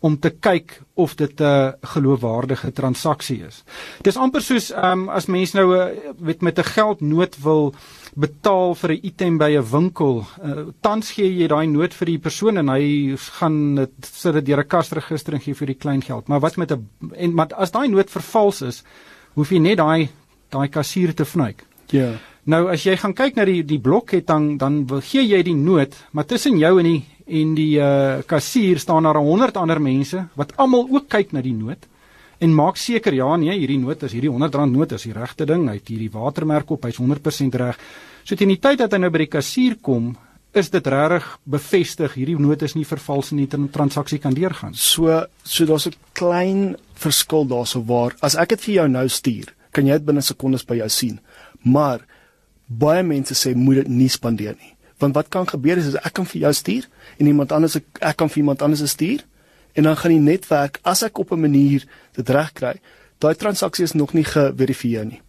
om 0.01 0.17
te 0.19 0.31
kyk 0.33 0.81
of 0.97 1.15
dit 1.15 1.41
'n 1.41 1.73
geloofwaardige 1.81 2.71
transaksie 2.71 3.43
is. 3.47 3.63
Dis 4.01 4.17
amper 4.17 4.41
soos 4.41 4.71
um, 4.71 5.09
as 5.09 5.25
mens 5.25 5.53
nou 5.53 5.75
'n 5.75 5.77
uh, 5.77 6.13
weet 6.17 6.41
met 6.41 6.57
'n 6.57 6.63
geldnoot 6.63 7.37
wil 7.43 7.73
betaal 8.15 8.75
vir 8.75 8.91
'n 8.91 8.99
item 9.03 9.37
by 9.37 9.57
'n 9.57 9.69
winkel, 9.71 10.25
uh, 10.43 10.65
tans 10.81 11.11
gee 11.11 11.37
jy 11.37 11.47
daai 11.47 11.67
noot 11.67 11.93
vir 11.93 12.05
die 12.05 12.19
persoon 12.19 12.57
en 12.57 12.67
hy 12.69 13.15
gaan 13.17 13.75
dit 13.75 13.91
sit 14.01 14.33
dit 14.33 14.45
deur 14.45 14.59
'n 14.59 14.67
kasregister 14.67 15.33
en 15.33 15.41
gee 15.41 15.53
vir 15.53 15.67
die 15.67 15.79
klein 15.79 16.01
geld. 16.01 16.27
Maar 16.27 16.39
wat 16.39 16.57
met 16.57 16.71
'n 16.71 16.89
en 17.15 17.33
maar 17.33 17.53
as 17.55 17.71
daai 17.71 17.87
noot 17.87 18.09
vervals 18.09 18.61
is, 18.61 18.83
hoef 19.35 19.49
jy 19.49 19.59
net 19.59 19.77
daai 19.77 20.09
daai 20.49 20.67
kassier 20.67 21.13
te 21.13 21.25
vnuik. 21.25 21.63
Ja. 21.91 22.17
Nou 22.43 22.69
as 22.69 22.83
jy 22.83 22.97
gaan 22.97 23.13
kyk 23.13 23.35
na 23.35 23.45
die 23.45 23.63
die 23.63 23.79
blok 23.79 24.11
het 24.11 24.27
dan 24.27 24.57
dan 24.57 24.87
wil 24.87 25.01
gee 25.01 25.27
jy 25.27 25.43
die 25.43 25.55
noot, 25.55 25.95
maar 26.11 26.25
tussen 26.25 26.57
jou 26.57 26.79
en 26.79 26.85
die 26.85 27.05
en 27.31 27.53
die 27.55 27.79
uh, 27.79 28.21
kassier 28.27 28.79
staan 28.79 29.07
daar 29.07 29.19
100 29.21 29.57
ander 29.57 29.79
mense 29.81 30.25
wat 30.39 30.53
almal 30.59 30.87
ook 30.89 31.07
kyk 31.11 31.31
na 31.31 31.43
die 31.43 31.55
noot. 31.55 31.87
En 32.41 32.55
maak 32.57 32.79
seker 32.81 33.13
ja 33.13 33.29
nee 33.37 33.53
hierdie 33.53 33.79
noot 33.79 34.03
is 34.07 34.15
hierdie 34.17 34.31
100 34.31 34.57
rand 34.57 34.73
noot 34.73 34.95
is 34.97 35.05
die 35.07 35.15
regte 35.15 35.45
ding. 35.45 35.67
Hy 35.69 35.77
het 35.77 35.93
hierdie 35.93 36.11
watermerk 36.11 36.73
op 36.73 36.87
hy's 36.87 36.99
100% 36.99 37.57
reg. 37.61 37.79
So 38.23 38.35
teen 38.35 38.51
die 38.51 38.59
tyd 38.61 38.81
dat 38.81 38.95
hy 38.95 39.01
nou 39.03 39.11
by 39.13 39.23
die 39.23 39.31
kassier 39.37 39.77
kom 39.81 40.15
is 40.57 40.67
dit 40.73 40.87
regtig 40.91 41.27
bevestig 41.47 42.17
hierdie 42.19 42.35
noot 42.41 42.65
is 42.67 42.75
nie 42.75 42.87
vervals 42.87 43.31
nie 43.31 43.47
die 43.47 43.69
transaksie 43.71 44.19
kan 44.19 44.35
deurgaan. 44.35 44.75
So 44.75 45.23
so 45.43 45.65
daar's 45.65 45.87
'n 45.87 45.95
klein 46.13 46.75
verskil 46.95 47.47
daarso 47.47 47.83
waar 47.85 48.15
as 48.21 48.35
ek 48.35 48.49
dit 48.49 48.61
vir 48.61 48.75
jou 48.75 48.87
nou 48.87 49.07
stuur 49.07 49.53
kan 49.71 49.87
jy 49.87 49.93
dit 49.93 50.05
binne 50.05 50.21
sekondes 50.21 50.65
by 50.67 50.75
jou 50.75 50.89
sien. 50.89 51.19
Maar 51.63 52.01
baie 52.67 53.03
mense 53.03 53.33
sê 53.33 53.55
moet 53.55 53.75
dit 53.75 53.87
nie 53.87 54.09
spandeer 54.09 54.55
nie 54.59 54.75
want 55.01 55.17
wat 55.17 55.29
kan 55.33 55.47
gebeur 55.49 55.81
is, 55.81 55.91
is 55.91 55.99
ek 55.99 56.13
kan 56.17 56.27
vir 56.29 56.45
jou 56.45 56.53
stuur 56.53 56.87
en 57.17 57.27
iemand 57.27 57.51
anders 57.51 57.75
ek, 57.81 57.87
ek 57.99 58.17
kan 58.21 58.29
vir 58.29 58.43
iemand 58.43 58.61
anders 58.61 58.85
stuur 58.93 59.25
en 59.73 59.87
dan 59.87 59.97
gaan 59.97 60.13
die 60.13 60.23
netwerk 60.23 60.79
as 60.83 61.03
ek 61.07 61.19
op 61.19 61.31
'n 61.31 61.41
manier 61.41 61.85
dit 62.17 62.29
reg 62.29 62.53
kry 62.53 62.75
daai 63.21 63.35
transaksie 63.35 63.85
is 63.85 63.93
nog 63.93 64.13
nie 64.17 64.25
geverifieer 64.25 65.05
nie. 65.05 65.21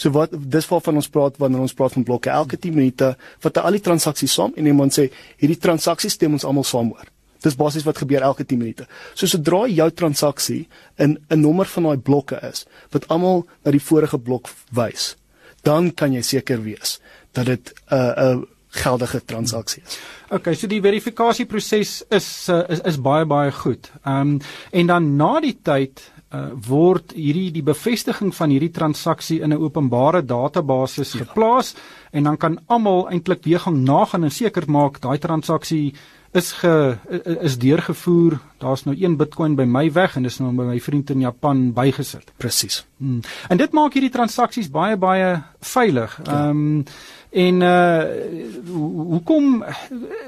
So 0.00 0.12
wat 0.14 0.32
dis 0.32 0.68
waarvan 0.70 1.00
ons 1.00 1.10
praat 1.12 1.36
wanneer 1.36 1.60
ons 1.60 1.76
praat 1.76 1.92
van 1.92 2.04
blokke. 2.06 2.30
Elke 2.32 2.56
10 2.56 2.74
minute 2.74 3.14
wat 3.44 3.58
al 3.60 3.76
die 3.76 3.84
transaksies 3.84 4.32
saam 4.32 4.54
en 4.56 4.66
iemand 4.66 4.96
sê 4.96 5.10
hierdie 5.42 5.58
transaksies 5.60 6.16
stem 6.16 6.38
ons 6.38 6.46
almal 6.48 6.64
saam 6.64 6.92
oor. 6.94 7.08
Dis 7.44 7.56
basies 7.56 7.84
wat 7.84 8.00
gebeur 8.00 8.24
elke 8.24 8.44
10 8.44 8.60
minute. 8.60 8.86
So 9.14 9.26
sodra 9.26 9.66
jou 9.68 9.90
transaksie 9.90 10.68
in 10.98 11.18
'n 11.30 11.40
nommer 11.40 11.66
van 11.66 11.82
daai 11.82 11.98
blokke 11.98 12.40
is 12.50 12.66
wat 12.92 13.08
almal 13.08 13.46
na 13.64 13.70
die 13.70 13.86
vorige 13.90 14.18
blok 14.18 14.48
wys 14.72 15.16
dan 15.62 15.90
kan 15.92 16.12
jy 16.12 16.22
seker 16.22 16.62
wees 16.62 17.00
dat 17.32 17.46
dit 17.46 17.74
'n 17.90 17.94
uh, 17.94 18.14
'n 18.16 18.38
uh, 18.38 18.46
geldige 18.70 19.24
transaksie 19.24 19.82
is. 19.82 19.98
Okay, 20.30 20.54
so 20.54 20.66
die 20.70 20.80
verifikasieproses 20.82 22.04
is, 22.10 22.48
uh, 22.48 22.62
is 22.68 22.80
is 22.86 23.00
baie 23.02 23.26
baie 23.26 23.52
goed. 23.52 23.90
Ehm 24.04 24.36
um, 24.36 24.40
en 24.70 24.86
dan 24.86 25.16
na 25.16 25.40
die 25.40 25.56
tyd 25.62 26.02
uh, 26.34 26.50
word 26.68 27.14
hierdie 27.16 27.50
die 27.54 27.64
bevestiging 27.66 28.30
van 28.34 28.50
hierdie 28.54 28.72
transaksie 28.74 29.40
in 29.40 29.52
'n 29.52 29.58
openbare 29.58 30.22
database 30.22 31.02
ja. 31.02 31.24
geplaas 31.24 31.74
en 32.12 32.22
dan 32.24 32.36
kan 32.36 32.58
almal 32.66 33.08
eintlik 33.10 33.44
weer 33.44 33.60
gaan 33.60 33.82
nagaan 33.82 34.24
en 34.24 34.30
seker 34.30 34.70
maak 34.70 35.00
daai 35.00 35.18
transaksie 35.18 35.94
is 36.32 36.52
ge 36.52 36.96
is 37.42 37.58
deurgevoer. 37.58 38.38
Daar's 38.58 38.84
nou 38.84 38.96
1 38.96 39.16
Bitcoin 39.16 39.56
by 39.56 39.64
my 39.64 39.92
weg 39.92 40.16
en 40.16 40.22
dis 40.22 40.38
nou 40.38 40.52
by 40.54 40.62
my 40.62 40.80
vriend 40.80 41.10
in 41.10 41.20
Japan 41.20 41.72
bygesit. 41.72 42.32
Presies. 42.36 42.84
Hmm. 42.98 43.20
En 43.48 43.56
dit 43.56 43.72
maak 43.72 43.92
hierdie 43.92 44.12
transaksies 44.14 44.70
baie 44.70 44.96
baie 44.96 45.42
veilig. 45.60 46.20
Ehm 46.24 46.34
ja. 46.34 46.48
um, 46.48 46.84
en 47.30 47.60
uh 47.60 48.04
hoekom 48.70 49.64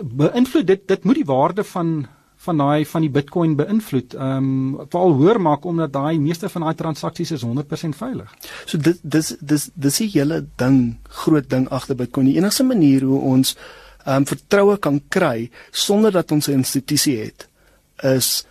beïnvloed 0.03 0.67
dit 0.67 0.89
dit 0.89 1.05
moet 1.05 1.15
die 1.15 1.29
waarde 1.29 1.65
van 1.65 2.07
van 2.43 2.59
daai 2.59 2.87
van 2.87 3.05
die 3.05 3.11
Bitcoin 3.11 3.55
beïnvloed. 3.59 4.17
Ehm 4.19 4.49
um, 4.49 4.89
veral 4.91 5.15
hoor 5.21 5.41
maak 5.41 5.65
omdat 5.65 5.93
daai 5.95 6.19
meeste 6.19 6.49
van 6.49 6.67
daai 6.67 6.75
transaksies 6.75 7.31
is 7.37 7.45
100% 7.47 7.99
veilig. 7.99 8.33
So 8.67 8.79
dit 8.79 8.99
dis 9.03 9.35
dis 9.41 9.69
dis 9.75 10.01
die 10.03 10.11
hele 10.17 10.43
ding, 10.57 10.97
groot 11.23 11.51
ding 11.51 11.69
agter 11.69 11.99
Bitcoin. 11.99 12.27
Die 12.31 12.39
enigste 12.41 12.67
manier 12.67 13.07
hoe 13.07 13.21
ons 13.35 13.57
ehm 14.05 14.17
um, 14.17 14.27
vertroue 14.27 14.77
kan 14.79 15.01
kry 15.09 15.51
sonder 15.71 16.13
dat 16.13 16.33
ons 16.33 16.49
'n 16.49 16.59
institusie 16.63 17.19
het 17.19 17.49
is 18.03 18.45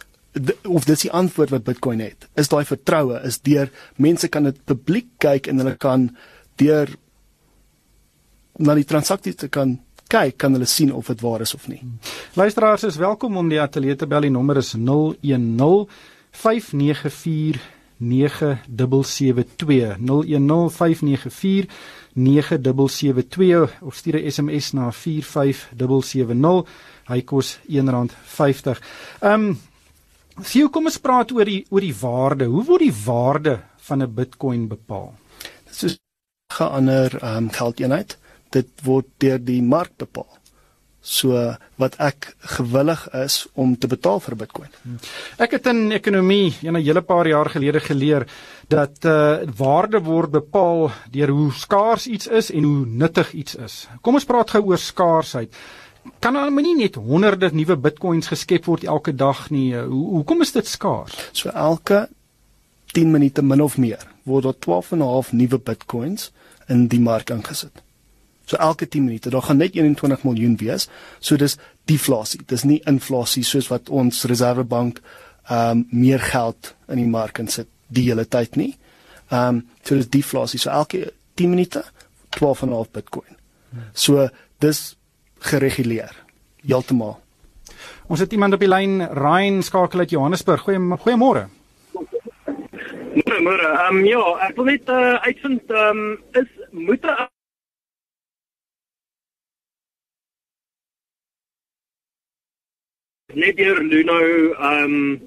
of 0.63 0.86
dis 0.86 1.01
die 1.01 1.12
antwoord 1.12 1.50
wat 1.50 1.63
Bitcoin 1.63 2.00
het. 2.00 2.29
Is 2.36 2.48
daai 2.48 2.65
vertroue 2.65 3.20
is 3.27 3.41
deur 3.41 3.70
mense 3.96 4.27
kan 4.27 4.43
dit 4.43 4.65
publiek 4.65 5.08
kyk 5.17 5.48
en 5.48 5.58
hulle 5.58 5.75
kan 5.75 6.10
deur 6.55 6.88
na 8.58 8.75
die 8.75 8.86
transaksies 8.88 9.36
te 9.36 9.48
kan 9.48 9.79
kyk, 10.12 10.38
kan 10.38 10.53
hulle 10.53 10.67
sien 10.67 10.91
of 10.93 11.08
dit 11.08 11.22
waar 11.24 11.41
is 11.41 11.53
of 11.55 11.67
nie. 11.72 11.81
Luisteraars 12.36 12.84
is 12.84 13.00
welkom 13.00 13.38
om 13.38 13.50
die 13.50 13.62
ateljee 13.62 13.96
te 13.96 14.08
bel. 14.08 14.22
Die 14.27 14.34
nommer 14.34 14.58
is 14.58 14.74
010 14.75 15.88
594 16.31 17.60
9772 18.01 19.98
010594 20.00 21.67
9772 22.13 23.81
of 23.81 23.96
stuur 23.96 24.15
'n 24.15 24.31
SMS 24.31 24.72
na 24.72 24.91
45770 24.91 26.67
hy 27.08 27.22
kos 27.22 27.60
R1.50. 27.67 28.79
Ehm 29.22 29.34
um, 29.34 29.60
sien 30.43 30.70
kom 30.70 30.86
ons 30.86 31.00
praat 31.00 31.31
oor 31.31 31.46
die 31.46 31.65
oor 31.70 31.81
die 31.81 31.96
waarde. 32.01 32.46
Hoe 32.46 32.65
word 32.65 32.79
die 32.79 32.93
waarde 33.05 33.60
van 33.77 34.01
'n 34.01 34.13
Bitcoin 34.13 34.67
bepaal? 34.67 35.13
Dit 35.65 35.84
is 35.84 35.98
'n 36.60 36.63
ander 36.63 37.20
ehm 37.22 37.38
um, 37.38 37.50
geldeenheid 37.50 38.17
dit 38.51 38.86
word 38.86 39.08
deur 39.24 39.39
die 39.39 39.62
mark 39.62 39.98
bepaal. 39.98 40.29
So 41.01 41.34
wat 41.81 41.96
ek 41.98 42.27
gewillig 42.60 43.08
is 43.17 43.48
om 43.58 43.74
te 43.74 43.89
betaal 43.89 44.20
vir 44.22 44.36
Bitcoin. 44.38 44.70
Ek 45.41 45.55
het 45.58 45.65
in 45.72 45.91
ekonomie 45.91 46.53
'n 46.62 46.75
hele 46.75 47.01
paar 47.01 47.27
jaar 47.27 47.50
gelede 47.50 47.79
geleer 47.79 48.27
dat 48.70 49.05
uh 49.05 49.41
waarde 49.58 50.00
word 50.00 50.31
bepaal 50.31 50.91
deur 51.12 51.29
hoe 51.29 51.51
skaars 51.51 52.08
iets 52.08 52.27
is 52.27 52.51
en 52.51 52.63
hoe 52.63 52.86
nuttig 52.86 53.34
iets 53.34 53.55
is. 53.55 53.88
Kom 54.01 54.13
ons 54.13 54.25
praat 54.25 54.50
gou 54.50 54.62
oor 54.65 54.77
skaarsheid. 54.77 55.50
Kan 56.20 56.36
al 56.36 56.50
nie 56.51 56.75
net 56.75 56.96
honderde 56.96 57.50
nuwe 57.53 57.75
Bitcoins 57.77 58.27
geskep 58.27 58.65
word 58.65 58.84
elke 58.84 59.15
dag 59.15 59.50
nie. 59.50 59.75
Hoe 59.75 60.10
hoekom 60.22 60.41
is 60.41 60.51
dit 60.51 60.67
skaars? 60.67 61.29
So 61.31 61.50
elke 61.50 62.10
10 62.93 63.12
minute 63.12 63.41
min 63.41 63.62
of 63.62 63.77
meer 63.77 64.05
word 64.24 64.43
daar 64.43 64.60
12 64.60 64.91
en 64.91 64.98
'n 64.98 65.01
half 65.01 65.31
nuwe 65.31 65.58
Bitcoins 65.58 66.31
in 66.67 66.88
die 66.88 67.00
mark 67.00 67.29
ingesit. 67.29 67.81
So 68.51 68.58
elke 68.58 68.88
10 68.88 69.03
minute, 69.03 69.29
daar 69.29 69.41
gaan 69.41 69.58
net 69.58 69.75
21 69.75 70.24
miljoen 70.24 70.58
wees. 70.58 70.89
So 71.20 71.36
dis 71.39 71.58
deflasie. 71.88 72.41
Dis 72.46 72.65
nie 72.67 72.81
inflasie 72.84 73.46
soos 73.48 73.70
wat 73.72 73.89
ons 73.89 74.25
Reservebank 74.27 75.00
ehm 75.48 75.70
um, 75.70 75.86
meer 75.89 76.20
geld 76.20 76.74
in 76.91 77.00
die 77.00 77.08
mark 77.08 77.39
insit 77.39 77.70
die 77.88 78.03
hele 78.10 78.27
tyd 78.27 78.60
nie. 78.60 78.75
Ehm 79.29 79.62
um, 79.62 79.63
so 79.88 79.96
dis 79.96 80.12
deflasie. 80.12 80.60
So 80.60 80.70
elke 80.70 81.13
10 81.39 81.50
minute 81.50 81.86
12.5 82.36 82.91
Bitcoin. 82.91 83.39
So 83.93 84.27
dis 84.60 84.98
gereguleer 85.39 86.12
heeltemal. 86.67 87.22
Ons 88.08 88.20
het 88.20 88.34
iemand 88.36 88.53
op 88.53 88.60
die 88.60 88.70
lyn, 88.70 89.00
Ryan 89.15 89.63
skakel 89.63 90.00
uit 90.00 90.10
Johannesburg. 90.10 90.67
Goeie 90.67 90.98
goeiemôre. 91.00 91.48
Môre, 93.41 93.67
ehm 93.67 93.96
um, 93.96 94.05
ja, 94.05 94.24
ek 94.48 94.58
wil 94.60 94.74
net 94.75 94.89
uh, 94.91 95.22
uitvind 95.24 95.72
ehm 95.72 96.10
um, 96.10 96.17
is 96.36 96.51
moet 96.72 97.05
'n 97.05 97.30
net 103.35 103.57
deur 103.57 103.83
Luno 103.83 104.17
ehm 104.53 104.83
um, 104.83 105.19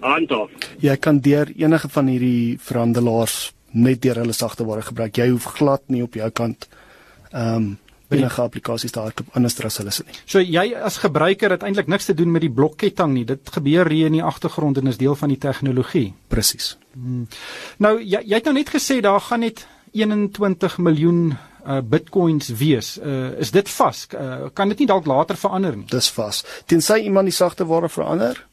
handhaf. 0.00 0.50
Jy 0.78 0.96
kan 1.00 1.20
deur 1.20 1.50
enige 1.56 1.88
van 1.88 2.10
hierdie 2.12 2.58
verhandelaars 2.62 3.54
net 3.76 4.02
deur 4.02 4.22
hulle 4.22 4.36
sagteware 4.36 4.84
gebruik. 4.86 5.16
Jy 5.16 5.30
hoef 5.32 5.48
glad 5.58 5.82
nie 5.92 6.04
op 6.04 6.14
jou 6.14 6.30
kant 6.30 6.68
ehm 7.32 7.56
um, 7.56 7.74
enige 8.06 8.42
applikasies 8.42 8.92
te 8.94 9.00
hardloop 9.02 9.34
anders 9.34 9.56
as 9.66 9.80
hulle 9.80 9.92
sê 9.94 10.04
nie. 10.06 10.18
So 10.30 10.38
jy 10.38 10.66
as 10.78 11.00
gebruiker 11.02 11.56
het 11.56 11.64
eintlik 11.66 11.88
niks 11.90 12.06
te 12.06 12.14
doen 12.14 12.30
met 12.30 12.44
die 12.44 12.52
blokketting 12.52 13.16
nie. 13.16 13.24
Dit 13.26 13.50
gebeur 13.50 13.90
hier 13.90 14.06
in 14.06 14.18
die 14.20 14.22
agtergrond 14.22 14.78
en 14.78 14.92
is 14.92 15.00
deel 15.00 15.16
van 15.18 15.32
die 15.34 15.40
tegnologie. 15.42 16.12
Presies. 16.30 16.76
Hmm. 16.94 17.26
Nou 17.82 17.96
jy 17.98 18.22
jy 18.22 18.38
het 18.38 18.46
nou 18.46 18.54
net 18.54 18.70
gesê 18.70 19.00
daar 19.02 19.20
gaan 19.20 19.42
net 19.42 19.66
21 19.96 20.78
miljoen 20.78 21.34
uh, 21.66 21.80
bitcoins 21.82 22.48
wees. 22.48 22.98
Uh, 22.98 23.38
is 23.38 23.50
dit 23.50 23.68
vas? 23.68 24.06
Uh, 24.14 24.48
kan 24.54 24.68
dit 24.68 24.78
nie 24.78 24.86
dalk 24.86 25.06
later 25.06 25.36
verander 25.36 25.76
nie? 25.76 25.86
Dis 25.90 26.10
vas. 26.10 26.44
Tensy 26.66 27.00
iemand 27.04 27.26
die 27.26 27.36
sagte 27.36 27.66
ware 27.66 27.88
verander, 27.88 28.46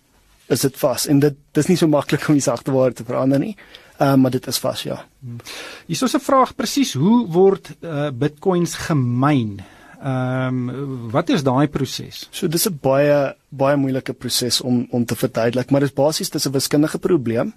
is 0.47 0.61
dit 0.61 0.77
vas 0.77 1.07
en 1.07 1.19
dit 1.19 1.37
dis 1.53 1.67
nie 1.67 1.77
so 1.79 1.87
maklik 1.87 2.27
om 2.29 2.37
die 2.37 2.43
sagte 2.43 2.71
ware 2.75 2.93
te 2.93 3.05
verander 3.07 3.39
nie. 3.39 3.55
Uh, 4.01 4.15
maar 4.15 4.31
dit 4.33 4.47
is 4.47 4.57
vas, 4.59 4.83
ja. 4.83 5.03
Hmm. 5.21 5.39
Hier 5.87 6.03
is 6.03 6.15
'n 6.15 6.19
vraag 6.19 6.55
presies, 6.55 6.93
hoe 6.93 7.27
word 7.27 7.69
uh, 7.81 8.09
bitcoins 8.09 8.73
gemyn? 8.75 9.61
Ehm 10.03 10.69
um, 10.69 11.11
wat 11.11 11.29
is 11.29 11.43
daai 11.43 11.67
proses? 11.67 12.27
So 12.31 12.47
dis 12.47 12.67
'n 12.67 12.79
baie 12.81 13.35
baie 13.49 13.77
moeilike 13.77 14.13
proses 14.13 14.61
om 14.61 14.87
om 14.91 15.05
te 15.05 15.15
verduidelik, 15.15 15.71
maar 15.71 15.79
dit 15.79 15.89
is 15.89 15.95
basies 15.95 16.29
dis 16.29 16.47
'n 16.47 16.51
wiskundige 16.51 16.99
probleem 16.99 17.53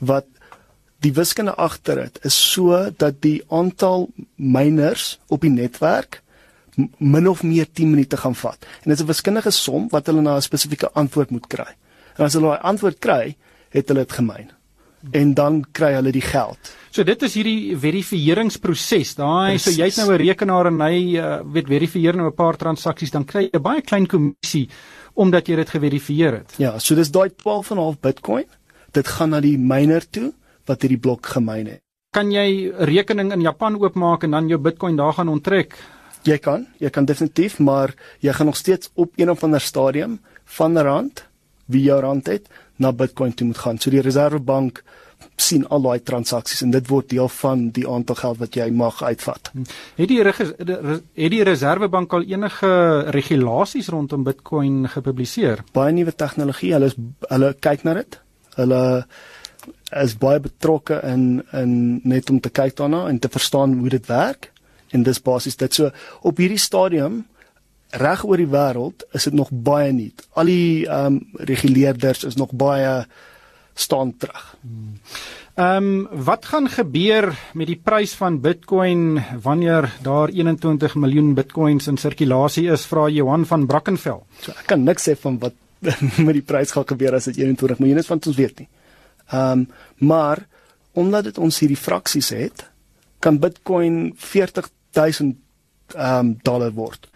wat 0.00 0.24
die 1.02 1.12
wiskunde 1.12 1.54
agter 1.58 2.04
dit 2.04 2.18
is 2.28 2.36
so 2.52 2.78
dat 2.96 3.20
die 3.24 3.42
aantal 3.50 4.08
miners 4.36 5.18
op 5.28 5.40
die 5.46 5.52
netwerk 5.52 6.22
min 6.98 7.28
of 7.28 7.42
meer 7.42 7.66
10 7.68 7.90
minute 7.90 8.16
gaan 8.16 8.34
vat. 8.34 8.66
En 8.82 8.90
dit 8.90 8.98
is 8.98 9.04
'n 9.04 9.06
wiskundige 9.06 9.50
som 9.50 9.88
wat 9.88 10.06
hulle 10.06 10.20
na 10.20 10.36
'n 10.36 10.42
spesifieke 10.42 10.90
antwoord 10.92 11.30
moet 11.30 11.46
kry. 11.46 11.76
En 12.16 12.24
as 12.24 12.32
hulle 12.32 12.46
daai 12.46 12.62
antwoord 12.62 12.98
kry, 12.98 13.36
het 13.70 13.88
hulle 13.88 14.00
dit 14.00 14.12
gemyn. 14.12 14.50
En 15.10 15.34
dan 15.34 15.64
kry 15.72 15.92
hulle 15.92 16.12
die 16.12 16.22
geld. 16.22 16.58
So 16.90 17.02
dit 17.04 17.22
is 17.22 17.34
hierdie 17.34 17.76
verifiseringsproses. 17.76 19.14
Daai 19.14 19.58
so 19.58 19.70
jy 19.70 19.84
het 19.84 19.96
nou 19.96 20.12
'n 20.12 20.16
rekenaar 20.16 20.66
en 20.66 20.80
hy 20.80 21.16
uh, 21.16 21.40
weet 21.44 21.66
verifieer 21.66 22.16
nou 22.16 22.28
'n 22.28 22.34
paar 22.34 22.56
transaksies, 22.56 23.10
dan 23.10 23.24
kry 23.24 23.42
jy 23.42 23.50
'n 23.52 23.62
baie 23.62 23.82
klein 23.82 24.06
kommissie 24.06 24.68
omdat 25.14 25.46
jy 25.46 25.56
dit 25.56 25.70
geverifieer 25.70 26.32
het. 26.32 26.54
Ja, 26.56 26.78
so 26.78 26.94
dis 26.94 27.10
daai 27.10 27.28
12.5 27.28 28.00
Bitcoin. 28.00 28.44
Dit 28.92 29.08
gaan 29.08 29.30
na 29.30 29.40
die 29.40 29.58
miner 29.58 30.10
toe 30.10 30.32
wat 30.66 30.82
hierdie 30.82 31.00
blok 31.00 31.26
gemyn 31.26 31.66
het. 31.66 31.80
Kan 32.12 32.30
jy 32.30 32.68
'n 32.68 32.84
rekening 32.84 33.32
in 33.32 33.40
Japan 33.40 33.80
oopmaak 33.80 34.24
en 34.24 34.30
dan 34.30 34.48
jou 34.48 34.60
Bitcoin 34.60 34.96
daar 34.96 35.12
gaan 35.12 35.28
onttrek? 35.28 35.76
Jy 36.22 36.38
kan, 36.38 36.66
jy 36.78 36.90
kan 36.90 37.04
definitief, 37.04 37.58
maar 37.58 37.94
jy 38.20 38.32
gaan 38.32 38.46
nog 38.46 38.56
steeds 38.56 38.90
op 38.94 39.12
een 39.16 39.30
of 39.30 39.42
ander 39.42 39.60
stadium 39.60 40.20
van 40.44 40.78
rand 40.78 41.24
wie 41.66 41.82
jou 41.82 42.00
rand 42.00 42.26
het 42.26 42.48
na 42.76 42.92
Bitcoin 42.92 43.34
toe 43.34 43.46
moet 43.46 43.58
gaan. 43.58 43.78
So 43.78 43.90
die 43.90 44.00
Reservebank 44.00 44.82
sien 45.36 45.64
al 45.70 45.82
daai 45.82 46.02
transaksies 46.02 46.62
en 46.62 46.72
dit 46.74 46.88
word 46.90 47.10
deel 47.12 47.28
van 47.28 47.68
die 47.74 47.84
aantal 47.88 48.18
geld 48.18 48.40
wat 48.42 48.56
jy 48.58 48.68
mag 48.74 49.02
uitvat. 49.02 49.50
Hm. 49.52 49.66
Het 50.00 50.08
die 50.08 50.22
het 50.22 51.32
die 51.36 51.42
Reservebank 51.46 52.12
al 52.12 52.26
enige 52.30 52.72
regulasies 53.14 53.88
rondom 53.88 54.24
Bitcoin 54.24 54.88
gepubliseer? 54.88 55.64
Baie 55.72 55.92
nuwe 55.92 56.14
tegnologie, 56.14 56.72
hulle 56.76 56.90
is 56.92 56.98
hulle 57.28 57.54
kyk 57.60 57.86
na 57.86 57.94
dit. 58.00 58.18
Hulle 58.56 58.82
is 60.00 60.16
baie 60.18 60.40
betrokke 60.40 61.00
in 61.04 61.42
in 61.52 62.00
net 62.04 62.30
om 62.30 62.40
te 62.40 62.50
kyk 62.50 62.76
daarna 62.76 63.06
en 63.08 63.18
te 63.18 63.28
verstaan 63.28 63.78
hoe 63.78 63.88
dit 63.88 64.06
werk 64.06 64.50
en 64.92 65.02
dis 65.02 65.22
basies 65.22 65.56
dit 65.56 65.74
so 65.74 65.90
op 66.22 66.40
hierdie 66.40 66.60
stadium 66.60 67.22
reg 68.00 68.24
oor 68.24 68.40
die 68.40 68.48
wêreld 68.48 69.04
is 69.12 69.28
dit 69.28 69.36
nog 69.36 69.50
baie 69.52 69.92
nuut. 69.92 70.24
Al 70.32 70.48
die 70.48 70.86
ehm 70.86 71.18
um, 71.18 71.46
reguleerders 71.48 72.24
is 72.24 72.38
nog 72.40 72.52
baie 72.56 73.04
staan 73.74 74.16
terug. 74.16 74.56
Ehm 75.54 75.76
um, 75.76 76.24
wat 76.24 76.46
gaan 76.48 76.68
gebeur 76.68 77.32
met 77.52 77.66
die 77.66 77.80
prys 77.84 78.14
van 78.16 78.40
Bitcoin 78.40 79.22
wanneer 79.42 79.90
daar 80.02 80.28
21 80.28 80.94
miljoen 80.94 81.34
Bitcoins 81.34 81.86
in 81.86 81.96
sirkulasie 81.96 82.70
is? 82.72 82.86
Vra 82.86 83.08
Johan 83.08 83.46
van 83.46 83.66
Brackenfell. 83.66 84.22
So 84.40 84.52
ek 84.52 84.66
kan 84.66 84.84
niks 84.84 85.08
sê 85.08 85.16
van 85.16 85.38
wat 85.38 85.54
met 86.26 86.34
die 86.34 86.46
prys 86.46 86.72
gaan 86.72 86.86
gebeur 86.86 87.14
as 87.14 87.24
dit 87.24 87.36
21 87.36 87.78
miljoen 87.78 87.98
is 87.98 88.08
want 88.08 88.26
ons 88.26 88.36
weet 88.36 88.58
nie. 88.58 88.68
Ehm 89.32 89.58
um, 89.58 89.68
maar 89.96 90.46
omdat 90.92 91.24
dit 91.24 91.38
ons 91.38 91.58
hierdie 91.58 91.80
fraksies 91.80 92.28
het, 92.28 92.70
kan 93.18 93.38
Bitcoin 93.38 94.12
40000 94.16 95.36
ehm 95.94 96.18
um, 96.18 96.38
dollar 96.42 96.72
word. 96.72 97.08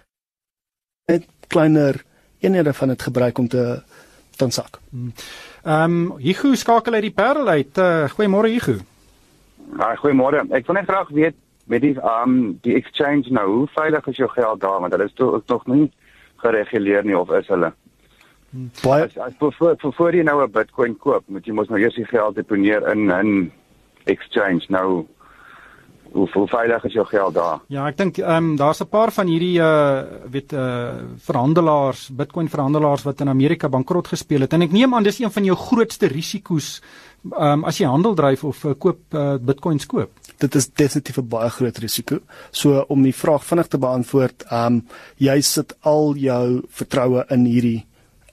Net 1.07 1.27
kleiner 1.47 2.03
eenhede 2.39 2.73
van 2.75 2.89
dit 2.89 3.03
gebruik 3.03 3.39
om 3.39 3.49
te 3.49 3.83
dan 4.37 4.51
sak. 4.51 4.81
Ehm 4.93 5.83
um, 5.83 6.19
Hugo 6.19 6.55
skakel 6.55 6.93
uit 6.93 7.03
die 7.03 7.13
Parel 7.15 7.49
uit. 7.49 7.79
Uh, 7.79 8.09
Goeiemôre 8.09 8.53
Hugo. 8.53 8.79
Ja, 9.79 9.95
goeiemôre. 9.97 10.45
Ek 10.55 10.67
wil 10.67 10.79
net 10.79 10.89
graag 10.89 11.09
weet 11.11 11.37
met 11.67 11.83
die 11.83 11.97
um 11.99 12.59
die 12.63 12.77
exchange 12.79 13.33
nou, 13.35 13.47
hoe 13.51 13.69
veilig 13.75 14.07
is 14.07 14.21
jou 14.21 14.29
geld 14.31 14.61
daar 14.61 14.81
want 14.81 14.93
hulle 14.95 15.09
is 15.09 15.17
toch 15.17 15.43
nog 15.47 15.67
nie 15.67 15.91
gereguleer 16.43 17.05
nie 17.05 17.19
of 17.19 17.31
is 17.35 17.49
hulle? 17.51 17.73
Baie 18.83 19.05
as, 19.05 19.19
as 19.19 19.33
voor, 19.39 19.55
voor, 19.59 19.93
voor 19.93 20.15
jy 20.15 20.23
nou 20.23 20.43
'n 20.43 20.51
Bitcoin 20.51 20.97
koop, 20.97 21.25
moet 21.27 21.47
jy 21.47 21.53
mos 21.53 21.69
nou 21.69 21.81
eers 21.81 21.95
die 21.95 22.07
geld 22.07 22.35
deponeer 22.35 22.89
in 22.93 23.11
in 23.11 23.53
exchange. 24.05 24.65
Nou 24.69 25.07
hoe 26.17 26.29
hoe 26.33 26.49
veilig 26.49 26.85
is 26.85 26.93
jou 26.93 27.07
geld 27.07 27.35
daar? 27.35 27.61
Ja, 27.73 27.87
ek 27.91 27.99
dink 28.01 28.21
ehm 28.23 28.37
um, 28.37 28.57
daar's 28.57 28.81
'n 28.81 28.89
paar 28.89 29.13
van 29.13 29.27
hierdie 29.27 29.59
uh 29.61 30.03
weet 30.31 30.53
uh 30.53 30.95
verhandelaars, 31.17 32.09
Bitcoin 32.09 32.49
verhandelaars 32.49 33.03
wat 33.03 33.21
in 33.21 33.29
Amerika 33.29 33.69
bankrot 33.69 34.09
gespeel 34.09 34.41
het 34.41 34.53
en 34.53 34.63
ek 34.63 34.73
neem 34.73 34.95
aan 34.95 35.03
dis 35.03 35.21
een 35.21 35.31
van 35.31 35.45
jou 35.45 35.57
grootste 35.57 36.07
risiko's 36.07 36.81
ehm 37.25 37.53
um, 37.53 37.65
as 37.65 37.79
jy 37.79 37.87
handel 37.87 38.15
dryf 38.15 38.45
of 38.45 38.65
uh, 38.65 38.75
koop 38.79 38.99
uh, 39.15 39.35
Bitcoins 39.41 39.87
koop. 39.87 40.11
Dit 40.39 40.55
is 40.55 40.69
definitief 40.69 41.19
'n 41.19 41.29
baie 41.29 41.51
groot 41.51 41.79
risiko. 41.79 42.21
So 42.51 42.85
om 42.89 43.03
die 43.03 43.15
vraag 43.15 43.45
vinnig 43.45 43.67
te 43.69 43.79
beantwoord, 43.79 44.45
ehm 44.51 44.67
um, 44.67 44.87
jy 45.17 45.41
sit 45.41 45.77
al 45.81 46.15
jou 46.15 46.63
vertroue 46.69 47.25
in 47.29 47.45
hierdie 47.45 47.87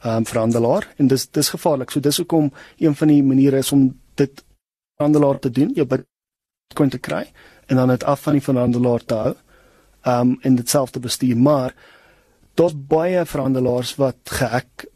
um, 0.05 0.25
verhandelaar 0.25 0.87
en 0.97 1.07
dis 1.07 1.27
dis 1.29 1.49
gevaarlik. 1.49 1.91
So 1.91 1.99
dis 1.99 2.17
hoekom 2.17 2.51
een 2.77 2.95
van 2.95 3.07
die 3.07 3.23
maniere 3.23 3.57
is 3.57 3.71
om 3.71 3.89
dit 4.19 4.43
verhandelaar 4.97 5.39
te 5.39 5.51
doen, 5.51 5.71
jou 5.75 5.87
Bitcoin 5.87 6.89
te 6.89 6.99
kry 6.99 7.25
en 7.67 7.75
dan 7.75 7.87
dit 7.87 8.03
af 8.03 8.21
van 8.21 8.37
die 8.37 8.43
verhandelaar 8.43 9.05
te 9.05 9.15
hou. 9.15 9.35
Um, 10.03 10.37
en 10.41 10.55
dit 10.55 10.69
self 10.69 10.91
te 10.91 10.99
bestuur, 10.99 11.37
maar 11.37 11.71
daar's 12.59 12.75
baie 12.75 13.25
verhandelaars 13.25 13.95
wat 13.95 14.17
gehack 14.35 14.87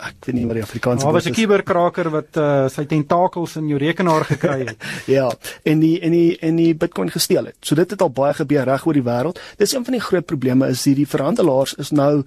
ek 0.00 0.26
weet 0.26 0.36
nie 0.36 0.46
wat 0.48 0.58
die 0.58 0.64
Afrikaanse 0.64 1.04
woord 1.04 1.18
is. 1.20 1.24
Daar 1.24 1.32
was 1.32 1.38
'n 1.38 1.40
kuberkraker 1.40 2.10
wat 2.10 2.36
uh, 2.36 2.68
sy 2.68 2.84
tentakels 2.88 3.56
in 3.56 3.68
jou 3.68 3.78
rekenaar 3.78 4.24
gekry 4.24 4.58
het. 4.66 4.84
ja, 5.18 5.30
en 5.62 5.80
die 5.80 6.00
en 6.00 6.10
die 6.10 6.38
en 6.38 6.56
die 6.56 6.74
Bitcoin 6.74 7.10
gesteel 7.10 7.44
het. 7.44 7.56
So 7.60 7.74
dit 7.74 7.90
het 7.90 8.02
al 8.02 8.10
baie 8.10 8.34
gebeur 8.34 8.64
reg 8.64 8.86
oor 8.86 8.96
die 8.96 9.04
wêreld. 9.04 9.40
Dis 9.56 9.74
een 9.74 9.84
van 9.84 9.92
die 9.92 10.00
groot 10.00 10.26
probleme 10.26 10.68
is 10.68 10.84
hierdie 10.84 11.08
verhandelaars 11.08 11.74
is 11.74 11.90
nou 11.90 12.24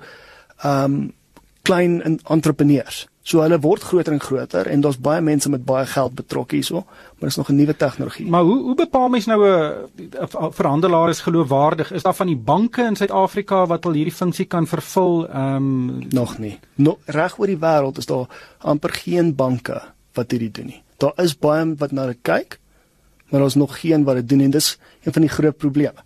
ehm 0.63 0.83
um, 0.83 1.13
klein 1.63 2.20
entrepreneurs. 2.27 3.08
So 3.24 3.39
hulle 3.39 3.55
word 3.63 3.86
groter 3.88 4.12
en 4.12 4.20
groter 4.20 4.67
en 4.67 4.82
daar's 4.84 5.00
baie 5.00 5.22
mense 5.24 5.48
met 5.50 5.63
baie 5.63 5.86
geld 5.88 6.15
betrokke 6.17 6.58
hierso, 6.58 6.82
maar 6.84 7.29
dis 7.29 7.38
nog 7.39 7.50
'n 7.50 7.55
nuwe 7.55 7.75
tegnologie. 7.75 8.27
Maar 8.27 8.43
hoe 8.43 8.62
hoe 8.63 8.75
bepaal 8.75 9.10
mens 9.10 9.25
nou 9.25 9.39
'n 9.48 10.51
verhandelaar 10.51 11.10
is 11.10 11.22
geloofwaardig? 11.22 11.91
Is 11.91 12.03
daar 12.03 12.15
van 12.15 12.27
die 12.27 12.36
banke 12.38 12.84
in 12.84 12.96
Suid-Afrika 12.96 13.65
wat 13.65 13.86
al 13.86 13.91
hierdie 13.91 14.13
funksie 14.13 14.46
kan 14.46 14.67
vervul? 14.67 15.27
Ehm 15.29 15.55
um... 15.55 16.08
nog 16.10 16.38
nie. 16.38 16.60
No, 16.75 16.98
Reg 17.05 17.39
oor 17.39 17.48
die 17.48 17.60
wêreld 17.60 17.98
is 17.98 18.05
daar 18.05 18.27
amper 18.58 18.89
geen 18.89 19.36
banke 19.36 19.82
wat 20.13 20.32
hierdie 20.32 20.51
doen 20.51 20.65
nie. 20.65 20.84
Daar 20.98 21.13
is 21.15 21.38
baie 21.38 21.75
wat 21.77 21.91
na 21.91 22.05
dit 22.05 22.17
kyk, 22.22 22.60
maar 23.29 23.39
daar's 23.39 23.55
nog 23.55 23.79
geen 23.79 24.03
wat 24.03 24.15
dit 24.15 24.29
doen 24.29 24.39
en 24.41 24.51
dis 24.51 24.79
een 25.03 25.13
van 25.13 25.22
die 25.22 25.32
groot 25.32 25.58
probleme. 25.58 26.03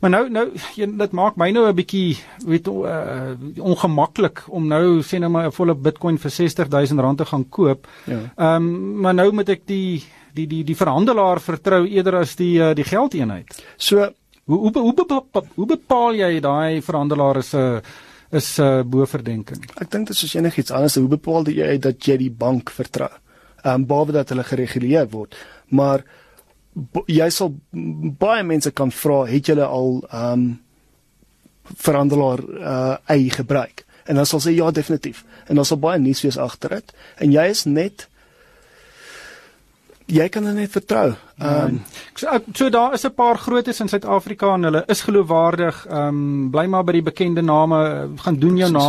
Maar 0.00 0.10
nou 0.10 0.22
nou 0.30 0.46
dit 0.74 1.12
maak 1.12 1.36
my 1.36 1.50
nou 1.50 1.66
'n 1.68 1.74
bietjie 1.74 2.18
weet 2.46 2.68
uh, 2.68 3.34
ongemaklik 3.58 4.42
om 4.48 4.66
nou 4.66 5.02
sê 5.02 5.18
nou 5.18 5.30
maar 5.30 5.46
'n 5.46 5.52
volle 5.52 5.74
Bitcoin 5.74 6.18
vir 6.18 6.30
R60000 6.30 7.16
te 7.16 7.24
gaan 7.24 7.48
koop. 7.48 7.86
Ja. 8.06 8.12
Ehm 8.14 8.24
ja. 8.36 8.56
um, 8.56 9.00
maar 9.00 9.14
nou 9.14 9.32
moet 9.32 9.48
ek 9.48 9.66
die 9.66 10.02
die 10.34 10.46
die 10.46 10.64
die 10.64 10.76
verhandelaar 10.76 11.40
vertrou 11.40 11.86
eerder 11.86 12.20
as 12.20 12.36
die 12.36 12.58
uh, 12.58 12.74
die 12.74 12.84
geldeenheid. 12.84 13.64
So 13.76 14.08
hoe 14.44 14.58
hoe 14.58 14.72
hoe 14.78 14.94
bepaal, 14.94 15.46
hoe 15.54 15.66
bepaal 15.66 16.14
jy 16.14 16.40
daai 16.40 16.82
verhandelaar 16.82 17.36
is 17.36 17.54
'n 17.54 17.58
uh, 17.58 17.80
is 18.30 18.58
'n 18.58 18.62
uh, 18.62 18.82
bo 18.82 19.06
verdenking? 19.06 19.64
Ek 19.76 19.90
dink 19.90 20.06
dit 20.06 20.14
is 20.14 20.18
soos 20.18 20.34
enigiets 20.34 20.70
anders. 20.70 20.94
Hoe 20.94 21.08
bepaal 21.08 21.48
jy 21.48 21.78
dat 21.78 22.06
jy 22.06 22.16
die 22.16 22.30
bank 22.30 22.70
vertrou? 22.70 23.10
Ehm 23.64 23.74
um, 23.74 23.86
behalwe 23.86 24.12
dat 24.12 24.28
hulle 24.28 24.44
gereguleer 24.44 25.08
word, 25.10 25.36
maar 25.68 26.04
jy 27.06 27.30
sal 27.30 27.54
baie 28.18 28.42
mense 28.46 28.70
kan 28.70 28.90
vra 28.90 29.24
het 29.26 29.46
julle 29.46 29.66
al 29.66 30.02
ehm 30.10 30.32
um, 30.32 30.50
verhandelaar 31.70 32.40
uh 32.42 32.96
ei 33.06 33.30
gebruik 33.30 33.84
en 34.04 34.18
dan 34.18 34.26
sal 34.26 34.40
sê 34.42 34.50
ja 34.50 34.70
definitief 34.70 35.24
en 35.46 35.54
dan 35.54 35.64
sal 35.64 35.78
baie 35.78 35.98
nuus 35.98 36.22
wees 36.22 36.38
agter 36.38 36.68
dit 36.78 36.94
en 37.16 37.32
jy 37.32 37.44
is 37.50 37.64
net 37.64 38.08
jy 40.10 40.28
kan 40.28 40.44
dan 40.44 40.58
net 40.58 40.72
vertrou. 40.74 41.14
Ehm 41.38 41.64
um, 41.64 41.80
so, 42.14 42.38
so 42.54 42.70
daar 42.70 42.94
is 42.94 43.04
'n 43.04 43.14
paar 43.14 43.38
grootes 43.38 43.80
in 43.80 43.88
Suid-Afrika 43.88 44.54
en 44.54 44.62
hulle 44.62 44.84
is 44.86 45.00
geloofwaardig. 45.00 45.86
Ehm 45.86 46.08
um, 46.08 46.50
bly 46.50 46.66
maar 46.66 46.84
by 46.84 46.92
die 46.92 47.02
bekende 47.02 47.42
name, 47.42 48.10
gaan 48.16 48.38
doen 48.38 48.56
jou 48.56 48.70
Precies. 48.70 48.88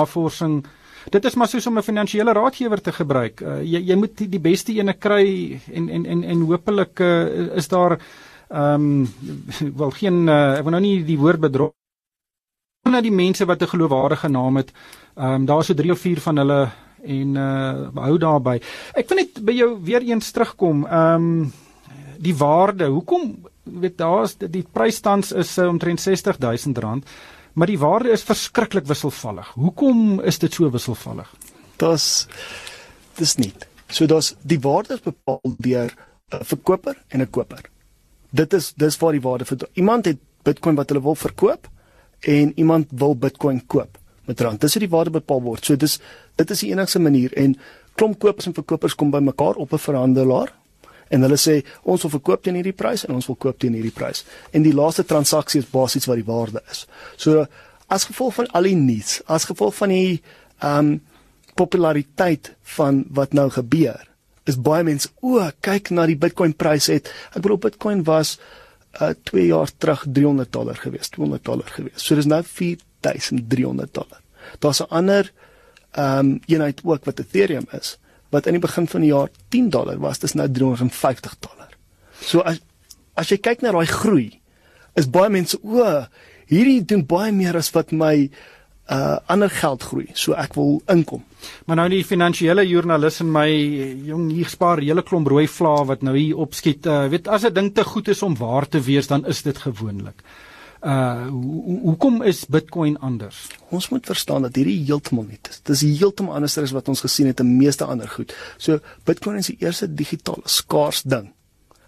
Dit 1.09 1.25
is 1.25 1.35
maar 1.35 1.47
soos 1.47 1.67
om 1.67 1.77
'n 1.77 1.83
finansiële 1.83 2.33
raadgewer 2.33 2.81
te 2.81 2.91
gebruik. 2.91 3.41
Uh, 3.41 3.61
jy 3.63 3.79
jy 3.89 3.95
moet 3.95 4.17
die, 4.17 4.29
die 4.29 4.39
beste 4.39 4.73
ene 4.73 4.93
kry 4.93 5.59
en 5.73 5.89
en 5.89 6.05
en 6.05 6.23
en 6.23 6.41
hopelik 6.41 6.99
uh, 6.99 7.55
is 7.55 7.67
daar 7.67 7.97
ehm 8.49 8.73
um, 8.73 9.07
wel 9.81 9.91
geen 9.91 10.27
uh, 10.27 10.57
ek 10.57 10.63
wil 10.63 10.71
nou 10.71 10.81
nie 10.81 11.03
die 11.03 11.17
woord 11.17 11.39
bedrog 11.39 11.71
na 12.89 13.01
die 13.01 13.11
mense 13.11 13.45
wat 13.45 13.61
'n 13.61 13.67
geloofwaardige 13.67 14.29
naam 14.29 14.55
het. 14.57 14.71
Ehm 15.15 15.33
um, 15.33 15.45
daar's 15.45 15.65
so 15.65 15.73
3 15.73 15.91
of 15.91 15.99
4 15.99 16.19
van 16.19 16.37
hulle 16.37 16.69
en 17.03 17.35
uh 17.35 17.89
hou 17.95 18.17
daarby. 18.17 18.61
Ek 18.93 19.09
wil 19.09 19.17
net 19.17 19.41
by 19.45 19.51
jou 19.51 19.79
weer 19.83 20.01
eens 20.01 20.31
terugkom. 20.31 20.85
Ehm 20.85 21.15
um, 21.15 21.53
die 22.21 22.35
waarde. 22.37 22.85
Hoekom 22.85 23.45
weet 23.63 23.97
daar's 23.97 24.37
die 24.37 24.65
prysstands 24.71 25.31
is 25.31 25.57
omtrent 25.57 26.01
R60000 26.01 27.05
maar 27.53 27.67
die 27.67 27.79
waarde 27.79 28.11
is 28.11 28.23
verskriklik 28.23 28.87
wisselvallig. 28.87 29.51
Hoekom 29.59 30.19
is 30.27 30.39
dit 30.39 30.53
so 30.53 30.69
wisselvallig? 30.71 31.29
Dis 31.81 32.27
dis 33.19 33.35
nie. 33.37 33.51
So 33.91 34.07
dis 34.07 34.33
die 34.47 34.59
waarde 34.63 34.95
is 34.95 35.03
bepaal 35.03 35.41
deur 35.57 35.91
'n 36.31 36.45
verkoper 36.45 36.95
en 37.09 37.21
'n 37.21 37.29
koper. 37.29 37.69
Dit 38.31 38.53
is 38.53 38.73
dis 38.73 38.97
waar 38.97 39.11
die 39.11 39.21
waarde 39.21 39.45
vir 39.45 39.67
iemand 39.73 40.05
het 40.05 40.19
Bitcoin 40.43 40.75
wat 40.75 40.89
hulle 40.89 41.01
wil 41.01 41.15
verkoop 41.15 41.67
en 42.19 42.53
iemand 42.55 42.87
wil 42.91 43.15
Bitcoin 43.15 43.65
koop 43.67 43.97
met 44.25 44.41
rand. 44.41 44.61
Dis 44.61 44.73
hoe 44.73 44.79
die 44.79 44.95
waarde 44.95 45.09
bepaal 45.09 45.41
word. 45.41 45.65
So 45.65 45.75
dis 45.75 45.99
dit 46.35 46.49
is 46.49 46.59
die 46.59 46.71
enigste 46.71 46.99
manier 46.99 47.33
en 47.33 47.57
klomp 47.95 48.19
kopers 48.19 48.45
en 48.45 48.53
verkopers 48.53 48.95
kom 48.95 49.11
bymekaar 49.11 49.55
op 49.55 49.73
'n 49.73 49.77
verhandelaar 49.77 50.53
en 51.11 51.25
hulle 51.25 51.39
sê 51.39 51.59
ons 51.83 52.03
wil 52.05 52.13
verkoop 52.15 52.45
teen 52.45 52.57
hierdie 52.59 52.77
prys 52.77 53.05
en 53.07 53.15
ons 53.17 53.27
wil 53.29 53.37
koop 53.39 53.59
teen 53.61 53.75
hierdie 53.77 53.93
prys. 53.95 54.23
En 54.55 54.63
die 54.65 54.75
laaste 54.75 55.05
transaksie 55.07 55.61
is 55.61 55.69
basies 55.71 56.07
wat 56.09 56.19
die 56.21 56.27
waarde 56.27 56.63
is. 56.71 56.85
So 57.19 57.45
as 57.91 58.07
gevolg 58.07 58.37
van 58.39 58.47
al 58.55 58.69
die 58.69 58.77
nuus, 58.79 59.19
as 59.27 59.49
gevolg 59.49 59.75
van 59.81 59.95
die 59.95 60.21
ehm 60.61 60.77
um, 60.77 60.99
populariteit 61.59 62.53
van 62.77 63.01
wat 63.11 63.33
nou 63.35 63.49
gebeur, 63.51 63.99
is 64.47 64.55
baie 64.55 64.85
mense 64.87 65.09
o, 65.21 65.43
kyk 65.61 65.91
na 65.91 66.05
die 66.09 66.15
Bitcoin 66.17 66.53
prys 66.57 66.87
het. 66.89 67.11
Ek 67.35 67.43
bedoel 67.43 67.59
Bitcoin 67.67 68.05
was 68.07 68.37
uh 68.99 69.11
2 69.29 69.45
jaar 69.49 69.71
terug 69.77 70.05
300 70.07 70.51
dollar 70.51 70.79
gewees, 70.79 71.11
200 71.11 71.43
dollar 71.43 71.67
gewees. 71.75 71.99
So 71.99 72.15
dis 72.15 72.27
nou 72.27 72.41
4300 72.43 73.93
dollar. 73.93 74.21
Daar's 74.59 74.81
'n 74.81 74.89
ander 74.89 75.31
ehm 75.91 76.19
um, 76.19 76.39
eenheid 76.47 76.81
ook 76.83 77.05
wat 77.05 77.19
Ethereum 77.19 77.67
is 77.71 77.97
wat 78.31 78.47
in 78.47 78.57
die 78.57 78.63
begin 78.63 78.87
van 78.87 79.03
die 79.03 79.11
jaar 79.11 79.29
10 79.49 79.69
dollar 79.69 79.99
was, 79.99 80.19
dis 80.19 80.35
nou 80.39 80.47
350 80.49 81.37
dollar. 81.39 81.71
So 82.21 82.41
as 82.41 82.61
as 83.19 83.29
jy 83.29 83.37
kyk 83.43 83.61
na 83.61 83.73
daai 83.75 83.89
groei, 83.91 84.39
is 84.95 85.09
baie 85.11 85.29
mense 85.29 85.59
o, 85.61 85.83
hierdie 86.51 86.81
doen 86.87 87.03
baie 87.07 87.31
meer 87.35 87.57
as 87.59 87.71
wat 87.75 87.91
my 87.91 88.15
uh 88.91 89.17
ander 89.31 89.49
geld 89.49 89.83
groei. 89.87 90.07
So 90.19 90.35
ek 90.35 90.55
wil 90.57 90.81
inkom. 90.91 91.23
Maar 91.65 91.79
nou 91.79 91.87
die 91.93 92.03
finansiële 92.05 92.65
joernalis 92.67 93.21
in 93.23 93.31
my 93.31 93.47
jong 94.07 94.29
hier 94.33 94.49
spaar 94.51 94.81
hele 94.83 95.03
klomp 95.07 95.29
rooi 95.31 95.47
vlae 95.47 95.85
wat 95.87 96.03
nou 96.03 96.15
hier 96.17 96.39
opskiet. 96.43 96.87
Uh 96.87 97.07
weet 97.11 97.27
as 97.27 97.45
'n 97.45 97.53
ding 97.53 97.71
te 97.75 97.83
goed 97.83 98.07
is 98.07 98.23
om 98.23 98.35
waar 98.35 98.67
te 98.67 98.79
wees, 98.79 99.07
dan 99.07 99.25
is 99.25 99.41
dit 99.43 99.57
gewoonlik. 99.57 100.23
Uh 100.81 101.27
hoekom 101.81 102.23
is 102.25 102.45
Bitcoin 102.49 102.97
anders? 102.99 103.47
Ons 103.69 103.89
moet 103.89 104.05
verstaan 104.05 104.41
dat 104.41 104.55
hierdie 104.57 104.79
heeltemal 104.87 105.27
nie 105.29 105.37
is. 105.49 105.59
Dis 105.61 105.83
heeltemal 105.85 106.39
anders 106.39 106.57
as 106.57 106.73
wat 106.73 106.87
ons 106.89 107.03
gesien 107.05 107.29
het 107.29 107.43
in 107.43 107.51
meeste 107.53 107.85
ander 107.85 108.09
goed. 108.09 108.33
So 108.57 108.79
Bitcoin 109.05 109.37
is 109.37 109.51
die 109.51 109.59
eerste 109.61 109.85
digitale 109.93 110.41
skaars 110.49 111.03
ding. 111.05 111.29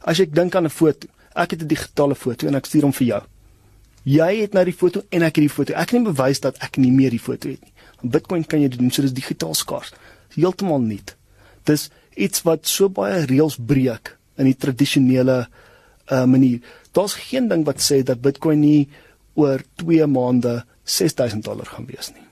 As 0.05 0.21
ek 0.21 0.35
dink 0.35 0.53
aan 0.55 0.69
'n 0.69 0.69
foto, 0.69 1.07
ek 1.33 1.51
het 1.51 1.63
'n 1.63 1.67
digitale 1.67 2.15
foto 2.15 2.47
en 2.47 2.55
ek 2.55 2.65
stuur 2.65 2.83
hom 2.83 2.93
vir 2.93 3.07
jou. 3.07 3.21
Jy 4.03 4.41
het 4.41 4.53
nou 4.53 4.63
die 4.65 4.77
foto 4.77 5.01
en 5.09 5.21
ek 5.21 5.35
het 5.35 5.43
die 5.47 5.49
foto. 5.49 5.73
Ek 5.73 5.91
nie 5.91 6.03
bewys 6.03 6.39
dat 6.39 6.57
ek 6.59 6.77
nie 6.77 6.91
meer 6.91 7.09
die 7.09 7.19
foto 7.19 7.49
het 7.49 7.61
nie. 7.61 7.73
Op 8.03 8.11
Bitcoin 8.11 8.45
kan 8.45 8.61
jy 8.61 8.67
dit 8.67 8.79
doen, 8.79 8.91
so 8.91 9.01
dis 9.01 9.13
digitaal 9.13 9.53
skaars. 9.53 9.93
Heeltemal 10.35 10.79
nie. 10.79 11.01
Dis 11.63 11.89
iets 12.15 12.43
wat 12.43 12.67
so 12.67 12.89
baie 12.89 13.25
reëls 13.25 13.57
breek 13.57 14.17
in 14.37 14.45
die 14.45 14.57
tradisionele 14.57 15.47
uh 16.11 16.25
manier 16.25 16.59
daar's 16.93 17.17
geen 17.29 17.47
ding 17.47 17.65
wat 17.65 17.81
sê 17.81 18.03
dat 18.03 18.21
Bitcoin 18.21 18.59
nie 18.59 18.89
oor 19.35 19.63
2 19.81 20.07
maande 20.07 20.63
6000 20.83 21.43
dollar 21.43 21.65
gaan 21.65 21.85
wees 21.89 22.11
nie 22.13 22.23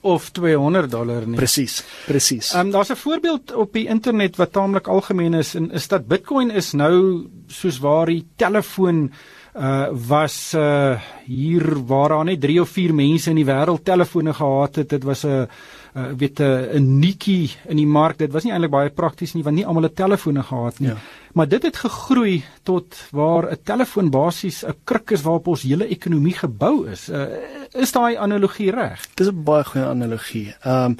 of 0.00 0.30
200 0.30 0.90
dollar 0.90 1.26
nie. 1.26 1.36
Presies, 1.36 1.82
presies. 2.06 2.52
Ehm 2.54 2.66
um, 2.66 2.70
daar's 2.72 2.90
'n 2.90 2.96
voorbeeld 2.96 3.52
op 3.54 3.72
die 3.72 3.86
internet 3.86 4.36
wat 4.36 4.52
taamlik 4.52 4.86
algemeen 4.86 5.34
is 5.34 5.54
en 5.54 5.70
is 5.70 5.88
dat 5.88 6.06
Bitcoin 6.06 6.50
is 6.50 6.72
nou 6.72 7.26
soos 7.46 7.78
waar 7.78 8.06
die 8.06 8.26
telefoon 8.36 9.12
uh 9.56 9.88
was 10.08 10.54
uh 10.54 11.00
hier 11.24 11.86
waar 11.86 12.08
daar 12.08 12.24
net 12.24 12.40
3 12.40 12.60
of 12.60 12.68
4 12.68 12.94
mense 12.94 13.30
in 13.30 13.36
die 13.36 13.44
wêreld 13.44 13.84
telefone 13.84 14.32
gehad 14.32 14.76
het. 14.76 14.88
Dit 14.88 15.04
was 15.04 15.24
'n 15.24 15.28
uh 15.28 16.12
weet 16.16 16.40
'n 16.40 16.68
'n 16.76 16.98
nikkie 16.98 17.50
in 17.68 17.76
die 17.76 17.86
mark. 17.86 18.18
Dit 18.18 18.32
was 18.32 18.44
nie 18.44 18.52
eintlik 18.52 18.70
baie 18.70 18.90
prakties 18.90 19.34
nie 19.34 19.42
want 19.42 19.56
nie 19.56 19.66
almal 19.66 19.82
het 19.82 19.96
telefone 19.96 20.42
gehad 20.42 20.78
nie. 20.78 20.88
Ja. 20.88 20.96
Maar 21.32 21.48
dit 21.48 21.62
het 21.62 21.76
gegroei 21.76 22.44
tot 22.62 22.96
waar 23.10 23.50
'n 23.50 23.62
telefoon 23.62 24.10
basies 24.10 24.64
'n 24.64 24.74
kruk 24.84 25.10
is 25.10 25.22
waarop 25.22 25.46
ons 25.46 25.62
hele 25.62 25.86
ekonomie 25.86 26.34
gebou 26.34 26.88
is. 26.90 27.08
Uh, 27.08 27.26
is 27.70 27.92
daai 27.92 28.16
analogie 28.16 28.70
reg? 28.70 29.06
Dis 29.14 29.28
'n 29.28 29.42
baie 29.42 29.64
goeie 29.64 29.86
analogie. 29.86 30.54
Ehm 30.60 30.84
um, 30.84 30.96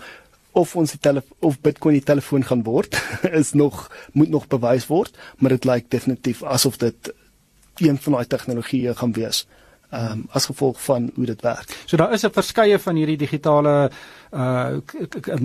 of 0.53 0.77
ons 0.77 0.93
die 0.93 1.23
of 1.39 1.61
Bitcoin 1.61 1.95
die 1.95 2.05
telefoon 2.05 2.45
gaan 2.45 2.63
word 2.63 3.03
is 3.41 3.53
nog 3.53 3.91
moet 4.13 4.29
nog 4.29 4.47
bewys 4.47 4.87
word, 4.87 5.17
maar 5.39 5.51
dit 5.51 5.65
lyk 5.65 5.91
definitief 5.91 6.43
asof 6.43 6.77
dit 6.77 7.13
een 7.77 7.99
van 7.99 8.13
daai 8.13 8.27
tegnologieë 8.27 8.95
gaan 8.95 9.13
wees. 9.13 9.47
Ehm 9.91 10.13
um, 10.13 10.27
as 10.31 10.45
gevolg 10.47 10.83
van 10.83 11.11
hoe 11.15 11.27
dit 11.27 11.41
werk. 11.43 11.83
So 11.85 11.97
daar 11.97 12.13
is 12.13 12.23
'n 12.23 12.31
verskeie 12.33 12.79
van 12.79 12.95
hierdie 12.95 13.17
digitale 13.17 13.91
uh 14.31 14.77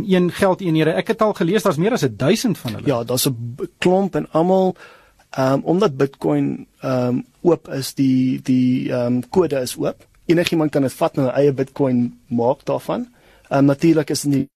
een 0.05 0.31
geldeenhede. 0.31 0.91
Ek 0.91 1.07
het 1.07 1.21
al 1.21 1.33
gelees 1.33 1.63
daar's 1.63 1.77
meer 1.77 1.91
as 1.91 2.05
1000 2.09 2.57
van 2.57 2.73
hulle. 2.73 2.87
Ja, 2.87 3.03
daar's 3.03 3.27
'n 3.27 3.69
klomp 3.77 4.15
en 4.15 4.31
almal 4.31 4.75
ehm 5.29 5.53
um, 5.53 5.61
omdat 5.63 5.97
Bitcoin 5.97 6.67
ehm 6.79 7.07
um, 7.07 7.25
oop 7.41 7.67
is, 7.67 7.93
die 7.93 8.41
die 8.41 8.91
ehm 8.91 9.05
um, 9.05 9.29
kode 9.29 9.59
is 9.59 9.77
oop. 9.77 10.07
Enigiemand 10.25 10.71
kan 10.71 10.81
dit 10.81 10.93
vat 10.93 11.17
en 11.17 11.23
'n 11.23 11.35
eie 11.35 11.53
Bitcoin 11.53 12.19
maak 12.27 12.65
daarvan. 12.65 13.13
Ehm 13.49 13.59
um, 13.59 13.65
natuurlik 13.65 14.09
is 14.09 14.21
dit 14.21 14.47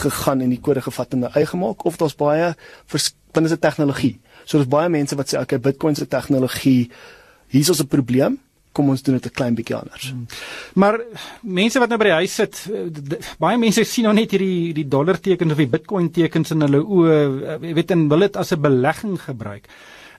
gegaan 0.00 0.40
en 0.40 0.48
die 0.48 0.60
kode 0.60 0.80
gevat 0.80 1.12
en 1.12 1.32
eie 1.32 1.46
gemaak 1.46 1.84
of 1.84 1.96
daar's 1.96 2.14
baie 2.14 2.54
dan 3.32 3.44
is 3.44 3.50
dit 3.50 3.60
tegnologie. 3.60 4.20
So 4.48 4.56
daar's 4.56 4.72
baie 4.72 4.88
mense 4.88 5.16
wat 5.18 5.28
sê 5.28 5.40
okay, 5.42 5.60
Bitcoin 5.60 5.96
se 5.98 6.08
tegnologie 6.08 6.88
hier's 7.52 7.68
ons 7.68 7.82
'n 7.82 7.88
probleem. 7.88 8.38
Kom 8.72 8.88
ons 8.88 9.02
doen 9.02 9.18
dit 9.18 9.26
'n 9.26 9.34
klein 9.34 9.54
bietjie 9.54 9.76
anders. 9.76 10.10
Hmm. 10.10 10.26
Maar 10.74 11.00
mense 11.42 11.78
wat 11.78 11.88
nou 11.88 11.98
by 11.98 12.04
die 12.04 12.20
huis 12.20 12.34
sit, 12.34 12.54
baie 13.38 13.58
mense 13.58 13.84
sien 13.84 14.04
nou 14.04 14.14
net 14.14 14.30
hierdie 14.30 14.72
die 14.72 14.88
dollar 14.88 15.20
tekens 15.20 15.52
of 15.52 15.58
die 15.58 15.66
Bitcoin 15.66 16.10
tekens 16.10 16.50
in 16.50 16.60
hulle 16.60 16.80
oë, 16.80 17.60
weet 17.74 17.90
en 17.90 18.08
wil 18.08 18.20
dit 18.20 18.36
as 18.36 18.52
'n 18.52 18.60
belegging 18.60 19.20
gebruik. 19.20 19.68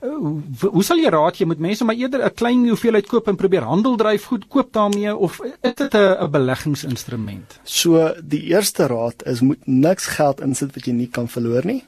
Hoe, 0.00 0.42
hoe 0.72 0.82
sal 0.82 0.96
jy 0.96 1.10
raad 1.10 1.36
gee 1.36 1.46
met 1.46 1.58
mense 1.58 1.84
maar 1.84 1.96
eerder 1.96 2.24
'n 2.24 2.34
klein 2.34 2.68
hoeveelheid 2.68 3.06
koop 3.06 3.28
en 3.28 3.36
probeer 3.36 3.62
handel 3.62 3.96
dryf 3.96 4.24
goed 4.24 4.48
koop 4.48 4.72
daarmee 4.72 5.16
of 5.16 5.40
is 5.62 5.74
dit 5.74 5.94
'n 5.94 6.30
beleggingsinstrument? 6.30 7.60
So 7.64 8.14
die 8.22 8.42
eerste 8.54 8.86
raad 8.86 9.26
is 9.26 9.40
moet 9.40 9.66
niks 9.66 10.06
geld 10.06 10.40
insit 10.40 10.74
wat 10.74 10.86
jy 10.86 10.92
nie 10.92 11.08
kan 11.08 11.28
verloor 11.28 11.64
nie 11.66 11.84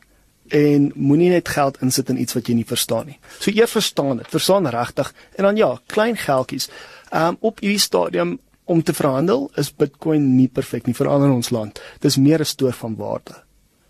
en 0.53 0.91
moenie 0.95 1.31
net 1.33 1.49
geld 1.49 1.79
insit 1.81 2.11
in 2.13 2.19
iets 2.21 2.37
wat 2.37 2.49
jy 2.49 2.59
nie 2.59 2.69
verstaan 2.69 3.07
nie. 3.09 3.19
So 3.41 3.53
eers 3.55 3.73
verstaan 3.73 4.21
dit, 4.21 4.29
verstaan 4.29 4.69
regtig 4.69 5.13
en 5.39 5.49
dan 5.49 5.61
ja, 5.61 5.71
klein 5.89 6.19
geldjies. 6.21 6.69
Um 7.09 7.39
op 7.41 7.63
hierdie 7.65 7.81
stadium 7.81 8.37
om 8.69 8.83
te 8.85 8.93
verhandel 8.93 9.49
is 9.61 9.73
Bitcoin 9.73 10.35
nie 10.37 10.49
perfek 10.53 10.87
nie 10.87 10.97
vir 10.97 11.09
ander 11.09 11.33
ons 11.33 11.51
land. 11.57 11.81
Dis 12.05 12.21
meer 12.21 12.41
'n 12.41 12.45
stoor 12.45 12.73
van 12.73 12.97
waarde. 12.97 13.35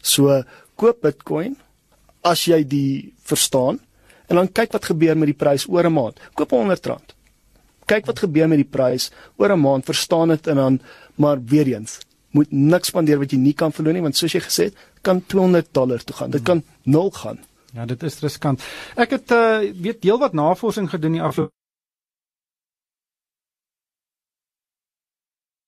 So 0.03 0.43
koop 0.77 1.03
Bitcoin 1.03 1.57
as 2.23 2.45
jy 2.47 2.63
die 2.63 3.13
verstaan 3.23 3.81
en 4.29 4.37
dan 4.37 4.53
kyk 4.53 4.73
wat 4.73 4.85
gebeur 4.85 5.17
met 5.17 5.27
die 5.27 5.39
prys 5.45 5.67
oor 5.69 5.87
'n 5.87 5.93
maand. 5.93 6.21
Koop 6.35 6.51
100 6.51 6.87
rand. 6.87 7.15
Kyk 7.87 8.07
wat 8.07 8.19
gebeur 8.19 8.49
met 8.49 8.59
die 8.59 8.71
prys 8.71 9.11
oor 9.37 9.51
'n 9.51 9.61
maand, 9.61 9.85
verstaan 9.85 10.29
dit 10.29 10.47
en 10.47 10.57
dan 10.57 10.81
maar 11.17 11.45
weer 11.45 11.67
eens 11.67 11.99
moet 12.33 12.53
niks 12.53 12.89
spandeer 12.93 13.21
wat 13.21 13.33
jy 13.33 13.39
nie 13.41 13.55
kan 13.57 13.73
verloor 13.73 13.97
nie 13.97 14.05
want 14.05 14.17
soos 14.17 14.33
jy 14.33 14.41
gesê 14.41 14.71
het, 14.71 14.79
kan 15.03 15.23
200 15.27 15.73
dollar 15.73 16.05
toe 16.05 16.17
gaan. 16.17 16.31
Dit 16.31 16.43
kan 16.43 16.63
0 16.83 17.11
gaan. 17.11 17.41
Ja, 17.73 17.87
dit 17.87 18.03
is 18.03 18.21
riskant. 18.21 18.63
Ek 18.97 19.17
het 19.17 19.31
uh 19.33 19.61
weet 19.81 20.03
deel 20.03 20.19
wat 20.19 20.33
navorsing 20.37 20.91
gedoen 20.91 21.19
die 21.19 21.23
afgelope 21.23 21.57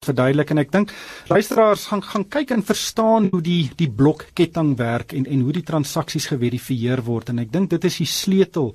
verduidelik 0.04 0.52
en 0.52 0.60
ek 0.62 0.72
dink 0.74 0.92
luisteraars 1.32 1.86
gaan 1.90 2.02
gaan 2.04 2.26
kyk 2.36 2.52
en 2.56 2.66
verstaan 2.66 3.30
hoe 3.32 3.40
die 3.44 3.70
die 3.78 3.90
blokketting 3.90 4.74
werk 4.80 5.14
en 5.16 5.24
en 5.24 5.44
hoe 5.46 5.54
die 5.56 5.64
transaksies 5.64 6.28
geverifieer 6.32 7.04
word 7.08 7.32
en 7.32 7.42
ek 7.44 7.52
dink 7.54 7.72
dit 7.72 7.88
is 7.88 8.00
die 8.02 8.10
sleutel 8.10 8.74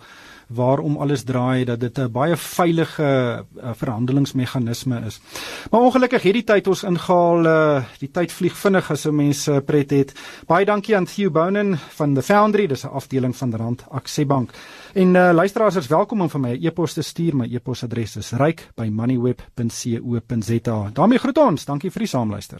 waarom 0.49 0.97
alles 0.97 1.23
draai 1.23 1.65
dat 1.65 1.79
dit 1.79 1.99
'n 1.99 2.11
baie 2.11 2.37
veilige 2.37 3.03
uh, 3.03 3.39
verhandelingsmeganisme 3.73 5.01
is. 5.05 5.21
Maar 5.71 5.81
ongelukkig 5.81 6.21
hierdie 6.21 6.43
tyd 6.43 6.67
ons 6.67 6.83
ingehaal 6.83 7.45
uh, 7.45 7.83
die 7.99 8.11
tyd 8.11 8.31
vlieg 8.31 8.57
vinnig 8.57 8.91
as 8.91 9.05
'n 9.05 9.15
mens 9.15 9.47
uh, 9.47 9.57
pret 9.65 9.89
het. 9.89 10.13
Baie 10.47 10.65
dankie 10.65 10.95
aan 10.95 11.05
Theo 11.05 11.29
Bonen 11.29 11.77
van 11.77 12.13
the 12.13 12.21
Foundry, 12.21 12.67
dis 12.67 12.83
'n 12.83 12.87
afdeling 12.87 13.35
van 13.35 13.55
Rand 13.55 13.83
Aksiebank. 13.89 14.51
En 14.93 15.15
uh, 15.15 15.29
luisteraars 15.33 15.75
is 15.75 15.87
welkom 15.87 16.21
om 16.21 16.29
vir 16.29 16.39
my 16.39 16.49
'n 16.49 16.63
e 16.63 16.67
e-pos 16.67 16.93
te 16.93 17.01
stuur. 17.01 17.35
My 17.35 17.53
e-posadres 17.53 18.15
is 18.15 18.31
ryk@moneyweb.co.za. 18.31 20.89
daarmee 20.93 21.17
groet 21.17 21.37
ons. 21.37 21.65
Dankie 21.65 21.91
vir 21.91 21.99
die 21.99 22.07
saamluister. 22.07 22.57